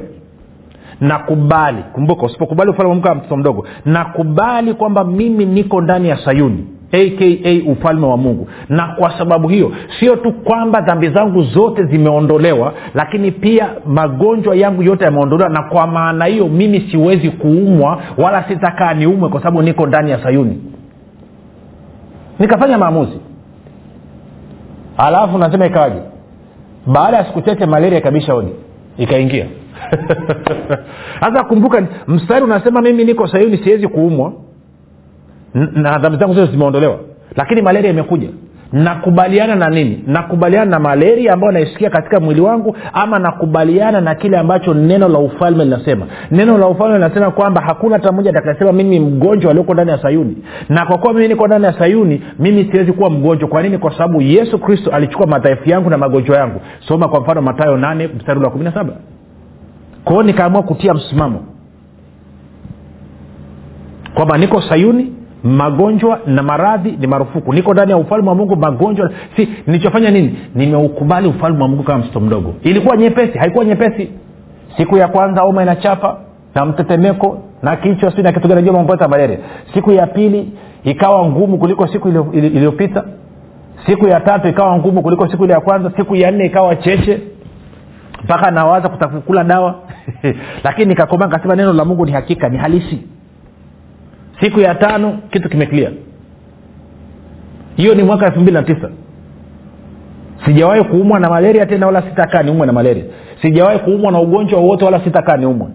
nakubali 1.01 1.83
kumbuka 1.93 2.25
usipokubali 2.25 2.71
ufalme 2.71 3.01
wa 3.09 3.15
mtoto 3.15 3.37
mdogo 3.37 3.67
nakubali 3.85 4.73
kwamba 4.73 5.03
mimi 5.03 5.45
niko 5.45 5.81
ndani 5.81 6.09
ya 6.09 6.17
sayuni 6.25 6.67
aka 6.91 7.71
ufalme 7.71 8.05
wa 8.07 8.17
mungu. 8.17 8.47
Na 8.69 8.87
kwa 8.87 9.17
sababu 9.17 9.47
hiyo 9.47 9.71
sio 9.99 10.15
tu 10.15 10.31
kwamba 10.31 10.81
dhambi 10.81 11.09
zangu 11.09 11.41
zote 11.41 11.83
zimeondolewa 11.83 12.73
lakini 12.93 13.31
pia 13.31 13.69
magonjwa 13.85 14.55
yangu 14.55 14.83
yote 14.83 15.03
yameondolewa 15.03 15.49
na 15.49 15.63
kwa 15.63 15.87
maana 15.87 16.25
hiyo 16.25 16.47
mimi 16.47 16.87
siwezi 16.91 17.29
kuumwa 17.29 18.01
wala 18.17 18.43
sitakaa 18.43 18.93
niumwe 18.93 19.29
kwa 19.29 19.39
sababu 19.39 19.61
niko 19.61 19.87
ndani 19.87 20.11
ya 20.11 20.23
sayuni. 20.23 20.61
Nikafanya 22.39 22.77
maamuzi. 22.77 23.19
Alafu 24.97 25.37
nasema 25.37 25.65
ikawaje? 25.65 25.99
Baada 26.87 27.17
ya 27.17 27.25
siku 27.25 27.41
chache 27.41 27.65
malaria 27.65 28.01
kabisha 28.01 28.33
hodi. 28.33 28.51
Ikaingia. 28.97 29.45
Sasa 31.21 31.43
kumbuka 31.43 31.87
mstari 32.07 32.43
unasema 32.43 32.81
mimi 32.81 33.05
niko 33.05 33.27
sayuni 33.27 33.57
siwezi 33.57 33.87
kuumwa 33.87 34.33
na 35.53 35.97
dhambi 35.99 36.17
zangu 36.17 36.33
zote 36.33 36.51
zimeondolewa. 36.51 36.99
Lakini 37.35 37.61
malaria 37.61 37.89
imekuja. 37.91 38.29
Nakubaliana 38.73 39.55
na 39.55 39.69
nini? 39.69 40.03
Nakubaliana 40.07 40.71
na 40.71 40.79
malaria 40.79 41.33
ambayo 41.33 41.51
naisikia 41.53 41.89
katika 41.89 42.19
mwili 42.19 42.41
wangu 42.41 42.75
ama 42.93 43.19
nakubaliana 43.19 44.01
na 44.01 44.15
kile 44.15 44.37
ambacho 44.37 44.73
neno 44.73 45.09
la 45.09 45.19
ufalme 45.19 45.63
linasema? 45.65 46.05
Neno 46.31 46.57
la 46.57 46.67
ufalme 46.67 46.93
linasema 46.95 47.31
kwamba 47.31 47.61
hakuna 47.61 47.95
hata 47.95 48.11
mmoja 48.11 48.29
atakasema 48.29 48.71
mimi 48.71 48.99
mgonjwa 48.99 49.51
alioko 49.51 49.73
ndani 49.73 49.91
ya 49.91 49.97
sayuni. 50.01 50.37
Na 50.69 50.85
kwa 50.85 50.97
kuwa 50.97 51.13
mimi 51.13 51.27
niko 51.27 51.47
ndani 51.47 51.65
ya 51.65 51.73
sayuni 51.79 52.23
mimi 52.39 52.67
siwezi 52.71 52.91
kuwa 52.93 53.09
mgonjwa. 53.09 53.49
Kwa 53.49 53.61
nini? 53.63 53.77
Kwa 53.77 53.91
sababu 53.91 54.21
yesu 54.21 54.59
kristo 54.59 54.91
alichukua 54.91 55.27
madhaifu 55.27 55.69
yangu 55.69 55.89
na 55.89 55.97
magonjwa 55.97 56.37
yangu. 56.37 56.61
Soma 56.87 57.07
kwa 57.07 57.19
mfano 57.21 57.41
matayo 57.41 57.77
8 57.77 58.09
mstari 58.17 58.39
wa 58.39 58.49
17 58.49 58.85
kwa 60.03 60.13
hiyo 60.13 60.23
nikaamua 60.23 60.63
kutia 60.63 60.93
msimamo 60.93 61.43
kwamba 64.13 64.37
niko 64.37 64.61
sayuni 64.61 65.13
magonjwa 65.43 66.19
na 66.25 66.43
maradhi 66.43 66.91
ni 66.99 67.07
marufuku. 67.07 67.53
Niko 67.53 67.73
ndani 67.73 67.91
ya 67.91 67.97
ufalme 67.97 68.29
wa 68.29 68.35
mungu 68.35 68.55
magonjwa 68.55 69.11
si 69.35 69.49
nilichofanya 69.67 70.11
nini? 70.11 70.37
Nimeukubali 70.55 71.27
ufalme 71.27 71.61
wa 71.61 71.67
mungu 71.67 71.83
kama 71.83 71.97
mtoto 71.99 72.19
mdogo. 72.19 72.53
Ilikuwa 72.63 72.97
nyepesi 72.97 73.37
haikuwa 73.37 73.65
nyepesi. 73.65 74.09
Siku 74.77 74.97
ya 74.97 75.07
kwanza 75.07 75.43
oma 75.43 75.63
inachapa 75.63 76.17
na 76.55 76.65
mtetemeko 76.65 77.39
na 77.63 77.75
kichwa 77.75 78.15
si 78.15 78.21
na 78.21 78.31
kitu 78.31 78.47
gani 78.47 78.61
najua 78.61 79.07
malaria. 79.07 79.37
Siku 79.73 79.91
ya 79.91 80.07
pili 80.07 80.51
ikawa 80.83 81.25
ngumu 81.25 81.57
kuliko 81.57 81.87
siku 81.87 82.09
iliyopita. 82.33 83.03
Siku 83.85 84.07
ya 84.07 84.19
tatu 84.19 84.47
ikawa 84.47 84.77
ngumu 84.77 85.01
kuliko 85.01 85.27
siku 85.27 85.43
ile 85.43 85.53
ya 85.53 85.59
kwanza. 85.59 85.91
Siku 85.97 86.15
ya 86.15 86.31
nne 86.31 86.45
ikawa 86.45 86.75
cheche. 86.75 87.21
Mpaka 88.23 88.51
nawaza 88.51 88.89
kutakula 88.89 89.43
dawa. 89.43 89.75
Lakini 90.63 90.87
nikakomaa 90.87 91.25
nikasema 91.25 91.55
neno 91.55 91.73
la 91.73 91.85
mungu 91.85 92.05
ni 92.05 92.11
hakika 92.11 92.49
ni 92.49 92.57
halisi 92.57 93.01
siku 94.41 94.59
ya 94.59 94.75
tano 94.75 95.19
kitu 95.31 95.49
kimeklia 95.49 95.91
hiyo 97.75 97.95
ni 97.95 98.03
mwaka 98.03 98.25
elfu 98.25 98.39
mbili 98.39 98.53
na 98.57 98.63
tisa. 98.63 98.89
Sijawahi 100.45 100.83
kuumwa 100.83 101.19
na 101.19 101.29
malaria 101.29 101.65
tena 101.65 101.85
wala 101.85 102.01
sitakaa 102.01 102.43
niumwe 102.43 102.67
na 102.67 102.73
malaria. 102.73 103.03
Sijawahi 103.41 103.79
kuumwa 103.79 104.11
na 104.11 104.19
ugonjwa 104.21 104.59
wowote 104.59 104.85
wala 104.85 105.03
sitakaa 105.03 105.37
niumwe 105.37 105.67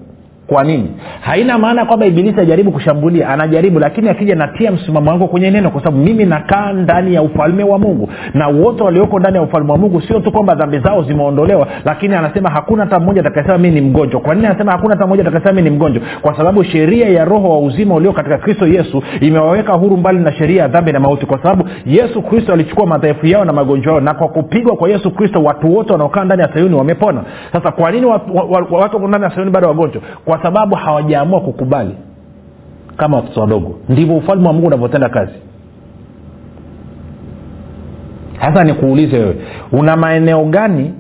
kwa 0.47 0.65
nini? 0.65 0.91
Haina 1.21 1.59
maana 1.59 1.85
kwamba 1.85 2.07
ibilisi 2.07 2.41
ajaribu 2.41 2.73
kushambulia. 2.73 3.29
Anajaribu 3.29 3.79
lakini 3.79 4.09
akija 4.09 4.35
natia 4.35 4.71
msimamo 4.71 5.11
wangu 5.11 5.29
kwenye 5.29 5.51
neno 5.51 5.71
kwa 5.71 5.81
sababu 5.81 5.99
mimi 6.05 6.25
nakaa 6.25 6.73
ndani 6.73 7.15
ya 7.15 7.23
ufalme 7.23 7.65
wa 7.65 7.79
mungu. 7.79 8.09
Na 8.35 8.49
wote 8.49 8.83
walioko 8.83 9.19
ndani 9.19 9.37
ya 9.37 9.43
ufalme 9.43 9.73
wa 9.73 9.79
mungu 9.79 10.01
sio 10.01 10.21
tu 10.21 10.33
kwamba 10.33 10.55
dhambi 10.55 10.79
zao 10.79 11.03
zimeondolewa 11.03 11.67
lakini 11.85 12.15
anasema 12.15 12.51
hakuna 12.51 12.85
hata 12.85 13.01
mmoja 13.01 13.21
atakasema 13.21 13.59
mii 13.59 13.71
ni 13.71 13.81
mgonjwa. 13.81 14.21
Kwa 14.21 14.35
nini 14.35 14.47
anasema 14.47 14.73
hakuna 14.73 14.95
hata 14.95 15.07
mmoja 15.07 15.23
atakasema 15.23 15.53
mii 15.53 15.63
ni 15.63 15.71
mgonjwa? 15.71 16.03
Kwa 16.23 16.37
sababu 16.37 16.65
sheria 16.65 17.09
ya 17.09 17.25
roho 17.25 17.51
wa 17.51 17.59
uzima 17.59 17.95
ulio 17.95 18.13
katika 18.13 18.39
kristo 18.39 18.67
yesu 18.67 19.03
imewaweka 19.21 19.73
huru 19.73 19.97
mbali 19.97 20.19
na 20.19 20.33
sheria 20.33 20.63
ya 20.63 20.69
dhambi 20.69 20.93
na 20.93 21.01
mauti 21.01 21.27
kwa 21.27 21.39
sababu 21.43 21.69
yesu 21.87 22.23
kristo 22.23 22.53
alichukua 22.53 22.87
madhaifu 22.87 23.27
yao 23.27 23.45
na 23.45 23.53
magonjwa 23.53 23.93
yao 23.93 24.01
na 24.01 24.15
kwa 24.15 24.29
kupigwa 24.29 24.77
kwa 24.77 24.89
yesu 24.89 25.11
kristo 25.11 25.43
watu 25.43 25.75
wote 25.77 25.93
wanaokaa 25.93 26.25
ndani 26.25 26.43
ya 26.43 26.49
sayuni 26.55 26.75
wamepona. 26.75 27.23
Sasa 27.53 27.73
kwa 27.73 27.91
nini 27.91 28.07
watu, 28.07 28.37
watu, 28.71 29.09
ndani 29.09 29.25
ya 29.25 29.31
sayuni 29.31 29.51
bado 29.51 29.69
wagonjwa 29.69 30.03
sababu 30.43 30.75
hawajaamua 30.75 31.41
kukubali 31.41 31.95
kama 32.97 33.17
watoto 33.17 33.41
wadogo. 33.41 33.79
Ndivyo 33.89 34.17
ufalme 34.17 34.47
wa 34.47 34.53
mungu 34.53 34.67
unavyotenda 34.67 35.09
kazi. 35.09 35.33
Sasa 38.41 38.65
nikuulize 38.65 39.19
wewe 39.19 39.37
una 39.73 39.97
maeneo 39.97 40.45
gani 40.45 40.95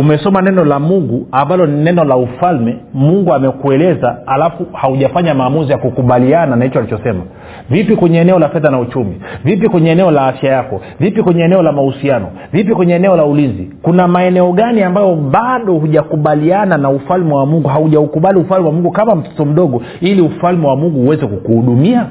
umesoma 0.00 0.42
neno 0.42 0.64
la 0.64 0.78
mungu 0.78 1.26
ambalo 1.32 1.66
ni 1.66 1.84
neno 1.84 2.04
la 2.04 2.16
ufalme 2.16 2.76
mungu 2.94 3.34
amekueleza 3.34 4.16
alafu 4.26 4.66
haujafanya 4.72 5.34
maamuzi 5.34 5.72
ya 5.72 5.78
kukubaliana 5.78 6.56
na 6.56 6.64
hicho 6.64 6.78
alichosema. 6.78 7.22
Vipi 7.70 7.96
kwenye 7.96 8.18
eneo 8.18 8.38
la 8.38 8.48
fedha 8.48 8.70
na 8.70 8.78
uchumi? 8.80 9.20
Vipi 9.44 9.68
kwenye 9.68 9.90
eneo 9.90 10.10
la 10.10 10.26
afya 10.26 10.52
yako? 10.52 10.80
Vipi 11.00 11.22
kwenye 11.22 11.42
eneo 11.42 11.62
la 11.62 11.72
mahusiano? 11.72 12.26
Vipi 12.52 12.74
kwenye 12.74 12.94
eneo 12.94 13.16
la 13.16 13.24
ulinzi? 13.24 13.70
Kuna 13.82 14.08
maeneo 14.08 14.52
gani 14.52 14.82
ambayo 14.82 15.14
bado 15.16 15.72
hujakubaliana 15.74 16.76
na 16.78 16.90
ufalme 16.90 17.34
wa 17.34 17.46
mungu 17.46 17.68
haujaukubali 17.68 18.38
ufalme 18.38 18.66
wa 18.66 18.72
mungu 18.72 18.90
kama 18.90 19.14
mtoto 19.14 19.44
mdogo 19.44 19.82
ili 20.00 20.20
ufalme 20.22 20.66
wa 20.66 20.76
mungu 20.76 21.00
uweze 21.00 21.26
kukuhudumia? 21.26 22.06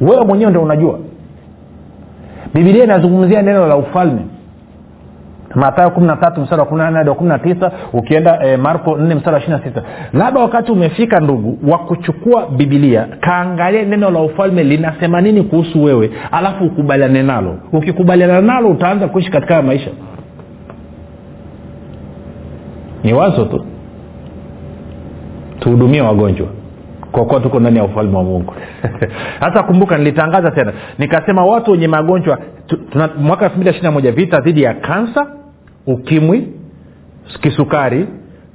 Wewe 0.00 0.24
mwenyewe 0.24 0.50
ndo 0.50 0.62
unajua. 0.62 0.98
Bibilia 2.54 2.84
inazungumzia 2.84 3.42
neno 3.42 3.66
la 3.66 3.76
ufalme 3.76 4.20
matayo 5.54 5.90
kumi 5.90 6.06
na 6.06 6.16
tatu 6.16 6.46
wa 6.58 6.64
kumi 6.64 6.80
hadi 6.82 7.08
wa 7.08 7.14
kumi 7.14 7.28
na 7.28 7.38
tisa 7.38 7.72
ukienda 7.92 8.38
e, 8.46 8.56
marko 8.56 8.96
nne 8.96 9.14
mstari 9.14 9.34
wa 9.34 9.40
ishiri 9.40 9.56
na 9.58 9.64
sita. 9.64 9.82
Labda 10.12 10.40
wakati 10.40 10.72
umefika 10.72 11.20
ndugu 11.20 11.58
wa 11.70 11.78
kuchukua 11.78 12.46
bibilia 12.46 13.06
kaangalia 13.20 13.82
neno 13.84 14.10
la 14.10 14.20
ufalme 14.20 14.64
linasema 14.64 15.20
nini 15.20 15.42
kuhusu 15.42 15.84
wewe 15.84 16.10
alafu 16.30 16.64
ukubaliane 16.64 17.22
nalo. 17.22 17.56
Ukikubaliana 17.72 18.40
nalo 18.40 18.68
utaanza 18.68 19.08
kuishi 19.08 19.30
katika 19.30 19.54
haya 19.54 19.66
maisha. 19.66 19.90
Ni 23.04 23.12
wazo 23.12 23.44
tu. 23.44 23.66
Tuhudumie 25.60 26.00
wagonjwa. 26.00 26.46
Kwa 27.12 27.24
kuwa 27.24 27.40
tuko 27.40 27.60
ndani 27.60 27.76
ya 27.78 27.84
ufalme 27.84 28.16
wa 28.16 28.22
mungu. 28.24 28.54
Hasa 29.40 29.62
kumbuka 29.62 29.98
nilitangaza 29.98 30.50
tena. 30.50 30.72
Nikasema 30.98 31.44
watu 31.44 31.70
wenye 31.70 31.88
magonjwa 31.88 32.38
tu, 32.66 32.78
mwaka 33.18 33.44
elfu 33.44 33.56
mbili 33.56 33.70
ishiri 33.70 33.84
na 33.86 33.90
moja 33.92 34.12
vita 34.12 34.40
dhidi 34.40 34.62
ya 34.62 34.74
kansa 34.74 35.26
ukimwi 35.86 36.48
kisukari 37.40 38.06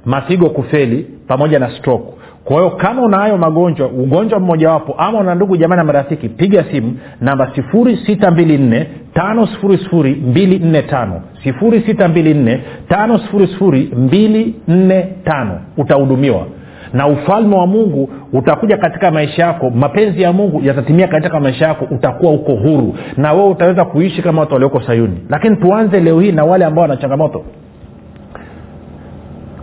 mafigo 0.04 0.50
kufeli 0.50 1.06
pamoja 1.26 1.58
na 1.58 1.70
stroke. 1.70 2.12
Kwa 2.44 2.56
hiyo 2.56 2.70
kama 2.70 3.02
unayo 3.02 3.38
magonjwa 3.38 3.88
ugonjwa 3.88 4.40
mmojawapo 4.40 4.94
ama 4.98 5.18
una 5.18 5.34
ndugu 5.34 5.56
jamani 5.56 5.78
na 5.78 5.84
marafiki 5.84 6.28
piga 6.28 6.64
simu 6.72 6.96
namba 7.20 7.52
sifuri 7.54 7.96
sita 8.06 8.30
mbili 8.30 8.58
nne 8.58 8.86
tano 9.14 9.46
sifuri 9.46 9.78
sifuri 9.78 10.14
mbili 10.14 10.58
nne 10.58 10.82
tano. 10.82 11.22
Sifuri 11.44 11.80
sita 11.80 12.08
mbili 12.08 12.34
nne 12.34 12.62
tano 12.88 13.18
sifuri 13.18 13.46
sifuri 13.46 13.92
mbili 13.96 14.54
nne 14.68 15.02
tano. 15.24 15.60
Utahudumiwa 15.76 16.46
na 16.92 17.06
ufalme 17.06 17.56
wa 17.56 17.66
mungu 17.66 18.10
utakuja 18.32 18.76
katika 18.76 19.10
maisha 19.10 19.42
yako 19.42 19.70
mapenzi 19.70 20.22
ya 20.22 20.32
mungu 20.32 20.60
yatatimia 20.64 21.08
katika 21.08 21.40
maisha 21.40 21.66
yako 21.66 21.86
utakuwa 21.90 22.32
uko 22.32 22.52
huru. 22.54 22.94
Na 23.16 23.32
wewe 23.32 23.48
utaweza 23.48 23.84
kuishi 23.84 24.22
kama 24.22 24.40
watu 24.40 24.54
walioko 24.54 24.80
sayuni. 24.80 25.18
Lakini 25.28 25.56
tuanze 25.56 26.00
leo 26.00 26.20
hii 26.20 26.32
na 26.32 26.44
wale 26.44 26.64
ambao 26.64 26.82
wana 26.82 26.96
changamoto. 26.96 27.44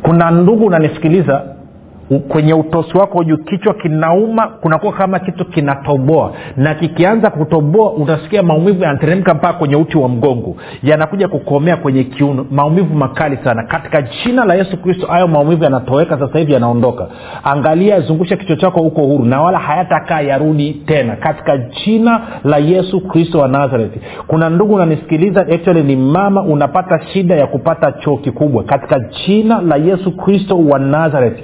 Kuna 0.02 0.32
ndugu 0.32 0.66
unanisikiliza 0.66 1.55
kwenye 2.28 2.54
utosi 2.54 2.98
wako 2.98 3.24
juu 3.24 3.38
kichwa 3.38 3.74
kinauma 3.74 4.48
kunakuwa 4.48 4.94
kama 4.94 5.20
kitu 5.20 5.46
kinatoboa. 5.46 6.32
Na 6.58 6.76
kikianza 6.76 7.30
kutoboa 7.30 7.94
utasikia 7.94 8.44
maumivu 8.44 8.84
yanateremka 8.84 9.34
mpaka 9.34 9.54
kwenye 9.54 9.76
uti 9.76 9.98
wa 9.98 10.10
mgongo. 10.10 10.56
Yanakuja 10.84 11.28
kukomea 11.28 11.78
kwenye 11.78 12.04
kiuno. 12.04 12.46
Maumivu 12.52 12.96
makali 12.96 13.38
sana. 13.44 13.64
Katika 13.64 14.02
jina 14.02 14.46
la 14.46 14.56
yesu 14.56 14.78
kristo 14.78 15.08
hayo 15.08 15.28
maumivu 15.28 15.64
yanatoweka 15.64 16.20
sasa 16.20 16.40
hivi 16.40 16.54
yanaondoka. 16.54 17.08
Angalia 17.44 18.00
zungusha 18.00 18.36
kichwa 18.38 18.56
chako 18.56 18.80
huko 18.82 19.02
huru 19.02 19.26
na 19.26 19.42
wala 19.42 19.60
hayatakaa 19.60 20.22
yarudi 20.22 20.74
tena. 20.74 21.16
Katika 21.16 21.58
jina 21.58 22.22
la 22.44 22.58
yesu 22.58 23.02
kristo 23.02 23.40
wa 23.40 23.48
nazareti. 23.48 24.00
Kuna 24.28 24.50
ndugu 24.50 24.74
unanisikiliza 24.74 25.42
actually 25.42 25.84
ni 25.84 25.96
mama 25.96 26.42
unapata 26.42 27.00
shida 27.14 27.36
ya 27.36 27.48
kupata 27.48 27.92
choo 27.92 28.18
kikubwa. 28.18 28.64
Katika 28.64 29.00
jina 29.00 29.62
la 29.62 29.76
yesu 29.76 30.12
kristo 30.18 30.60
wa 30.60 30.80
nazareti 30.80 31.44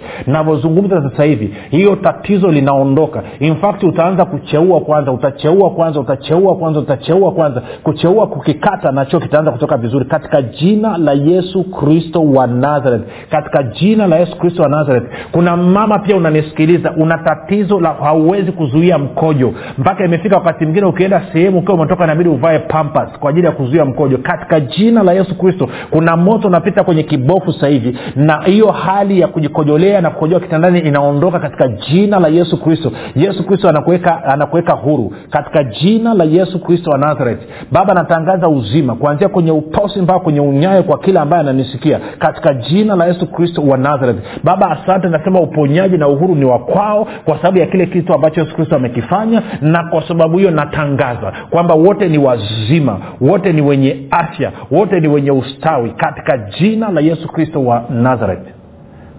navyozungumza 0.56 1.10
sasa 1.10 1.24
hivi 1.24 1.54
hiyo 1.70 1.96
tatizo 1.96 2.52
linaondoka. 2.52 3.24
In 3.40 3.56
fact 3.56 3.84
utaanza 3.84 4.26
kucheua 4.26 4.80
kwanza 4.82 5.12
utacheua 5.12 5.70
kwanza 5.70 6.00
utacheua 6.00 6.56
kwanza 6.56 6.80
utacheua 6.80 7.32
kwanza. 7.32 7.62
Kucheua 7.84 8.28
kukikata 8.28 8.92
nacho 8.92 9.20
kitaanza 9.20 9.52
kutoka 9.52 9.78
vizuri. 9.78 10.06
Katika 10.06 10.42
jina 10.42 10.98
la 10.98 11.14
yesu 11.14 11.64
kristo 11.64 12.24
wa 12.24 12.48
nazareth. 12.48 13.02
Katika 13.30 13.64
jina 13.64 14.08
la 14.08 14.16
yesu 14.18 14.38
kristo 14.38 14.64
wa 14.64 14.70
nazareth. 14.70 15.04
Kuna 15.32 15.58
mama 15.58 16.00
pia 16.00 16.16
unanisikiliza 16.18 16.92
una 16.98 17.18
tatizo 17.18 17.80
la 17.80 17.90
hauwezi 17.94 18.52
kuzuia 18.52 18.98
mkojo. 18.98 19.54
Mpaka 19.78 20.06
imefika 20.06 20.36
wakati 20.38 20.64
mwingine 20.64 20.86
ukienda 20.86 21.22
sehemu 21.34 21.60
ukiwa 21.60 21.74
umetoka 21.74 22.04
inabidi 22.04 22.30
uvae 22.30 22.60
pampas 22.60 23.20
kwa 23.20 23.30
ajili 23.30 23.46
ya 23.46 23.52
kuzuia 23.52 23.86
mkojo. 23.86 24.18
Katika 24.18 24.60
jina 24.60 25.04
la 25.04 25.14
yesu 25.14 25.38
kristo 25.38 25.70
kuna 25.90 26.18
moto 26.18 26.48
unapita 26.48 26.84
kwenye 26.84 27.04
kibofu 27.04 27.54
sasa 27.54 27.68
hivi 27.68 27.98
na 28.16 28.42
hiyo 28.46 28.72
hali 28.72 29.20
ya 29.20 29.28
kujikojolea 29.28 30.02
na 30.02 30.10
kukojoa 30.10 30.40
kitandani 30.42 30.80
inaondoka 30.80 31.40
katika 31.40 31.68
jina 31.68 32.20
la 32.20 32.28
yesu 32.28 32.62
kristo. 32.62 32.92
Yesu 33.16 33.44
kristo 33.48 33.70
anakuweka 33.70 34.24
anakuweka 34.26 34.74
huru 34.74 35.14
katika 35.30 35.64
jina 35.64 36.14
la 36.14 36.24
yesu 36.24 36.60
kristo 36.60 36.92
wa 36.92 36.98
nazareti 36.98 37.48
baba 37.72 37.92
anatangaza 37.92 38.50
uzima 38.50 38.96
kuanzia 38.96 39.30
kwenye 39.30 39.52
utosi 39.52 40.02
mpaka 40.02 40.20
kwenye 40.20 40.40
unyayo 40.40 40.84
kwa 40.84 41.00
kila 41.00 41.22
ambaye 41.22 41.42
ananisikia 41.42 42.00
katika 42.20 42.54
jina 42.54 42.96
la 42.96 43.06
yesu 43.06 43.28
kristo 43.32 43.62
wa 43.62 43.78
nazareth. 43.78 44.18
Baba 44.44 44.70
asante 44.72 45.10
nasema 45.10 45.40
uponyaji 45.40 45.98
na 45.98 46.08
uhuru 46.08 46.36
ni 46.36 46.46
wa 46.46 46.60
kwao 46.60 47.08
kwa 47.26 47.38
sababu 47.38 47.58
ya 47.58 47.66
kile 47.66 47.86
kitu 47.86 48.14
ambacho 48.14 48.42
yesu 48.42 48.56
kristo 48.56 48.76
amekifanya 48.76 49.42
na 49.62 49.84
kwa 49.90 50.08
sababu 50.08 50.38
hiyo 50.38 50.52
natangaza 50.52 51.34
kwamba 51.50 51.76
wote 51.76 52.10
ni 52.10 52.18
wazima 52.18 53.00
wote 53.22 53.54
ni 53.54 53.62
wenye 53.62 54.08
afya 54.12 54.52
wote 54.72 55.00
ni 55.00 55.08
wenye 55.08 55.32
ustawi 55.32 55.92
katika 55.92 56.38
jina 56.38 56.90
la 56.92 57.02
yesu 57.02 57.28
kristo 57.28 57.64
wa 57.66 57.84
nazareti 57.90 58.52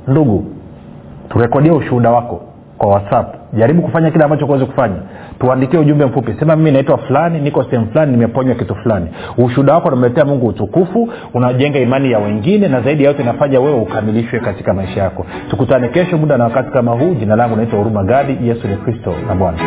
ndugu 0.08 0.44
turekodia 1.32 1.74
ushuhuda 1.74 2.10
wako 2.10 2.40
kwa 2.78 2.88
whatsapp. 2.88 3.34
Jaribu 3.52 3.82
kufanya 3.82 4.10
kile 4.10 4.24
ambacho 4.24 4.46
kuwezi 4.46 4.64
kufanya. 4.64 4.96
Tuandikie 5.40 5.78
ujumbe 5.80 6.06
mfupi. 6.06 6.34
Sema 6.38 6.56
mimi 6.56 6.70
naitwa 6.70 6.98
fulani 6.98 7.40
niko 7.40 7.64
sehemu 7.64 7.86
fulani 7.92 8.12
nimeponywa 8.12 8.54
kitu 8.54 8.74
fulani. 8.74 9.06
Ushuhuda 9.38 9.74
wako 9.74 9.88
unamletea 9.88 10.24
mungu 10.24 10.46
utukufu 10.46 11.08
unajenga 11.34 11.78
imani 11.78 12.10
ya 12.10 12.18
wengine 12.18 12.68
na 12.68 12.80
zaidi 12.80 13.04
ya 13.04 13.10
yote 13.10 13.22
inafanya 13.22 13.60
wewe 13.60 13.80
ukamilishwe 13.80 14.40
katika 14.40 14.74
maisha 14.74 15.02
yako. 15.02 15.26
Tukutane 15.50 15.88
kesho 15.88 16.18
muda 16.18 16.36
na 16.38 16.44
wakati 16.44 16.70
kama 16.70 16.92
huu. 16.92 17.14
Jina 17.14 17.36
langu 17.36 17.56
naitwa 17.56 17.78
huruma 17.78 18.04
gadi. 18.04 18.48
Yesu 18.48 18.68
ni 18.68 18.76
kristo 18.76 19.14
na 19.28 19.34
bwana. 19.34 19.58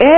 Ee 0.00 0.17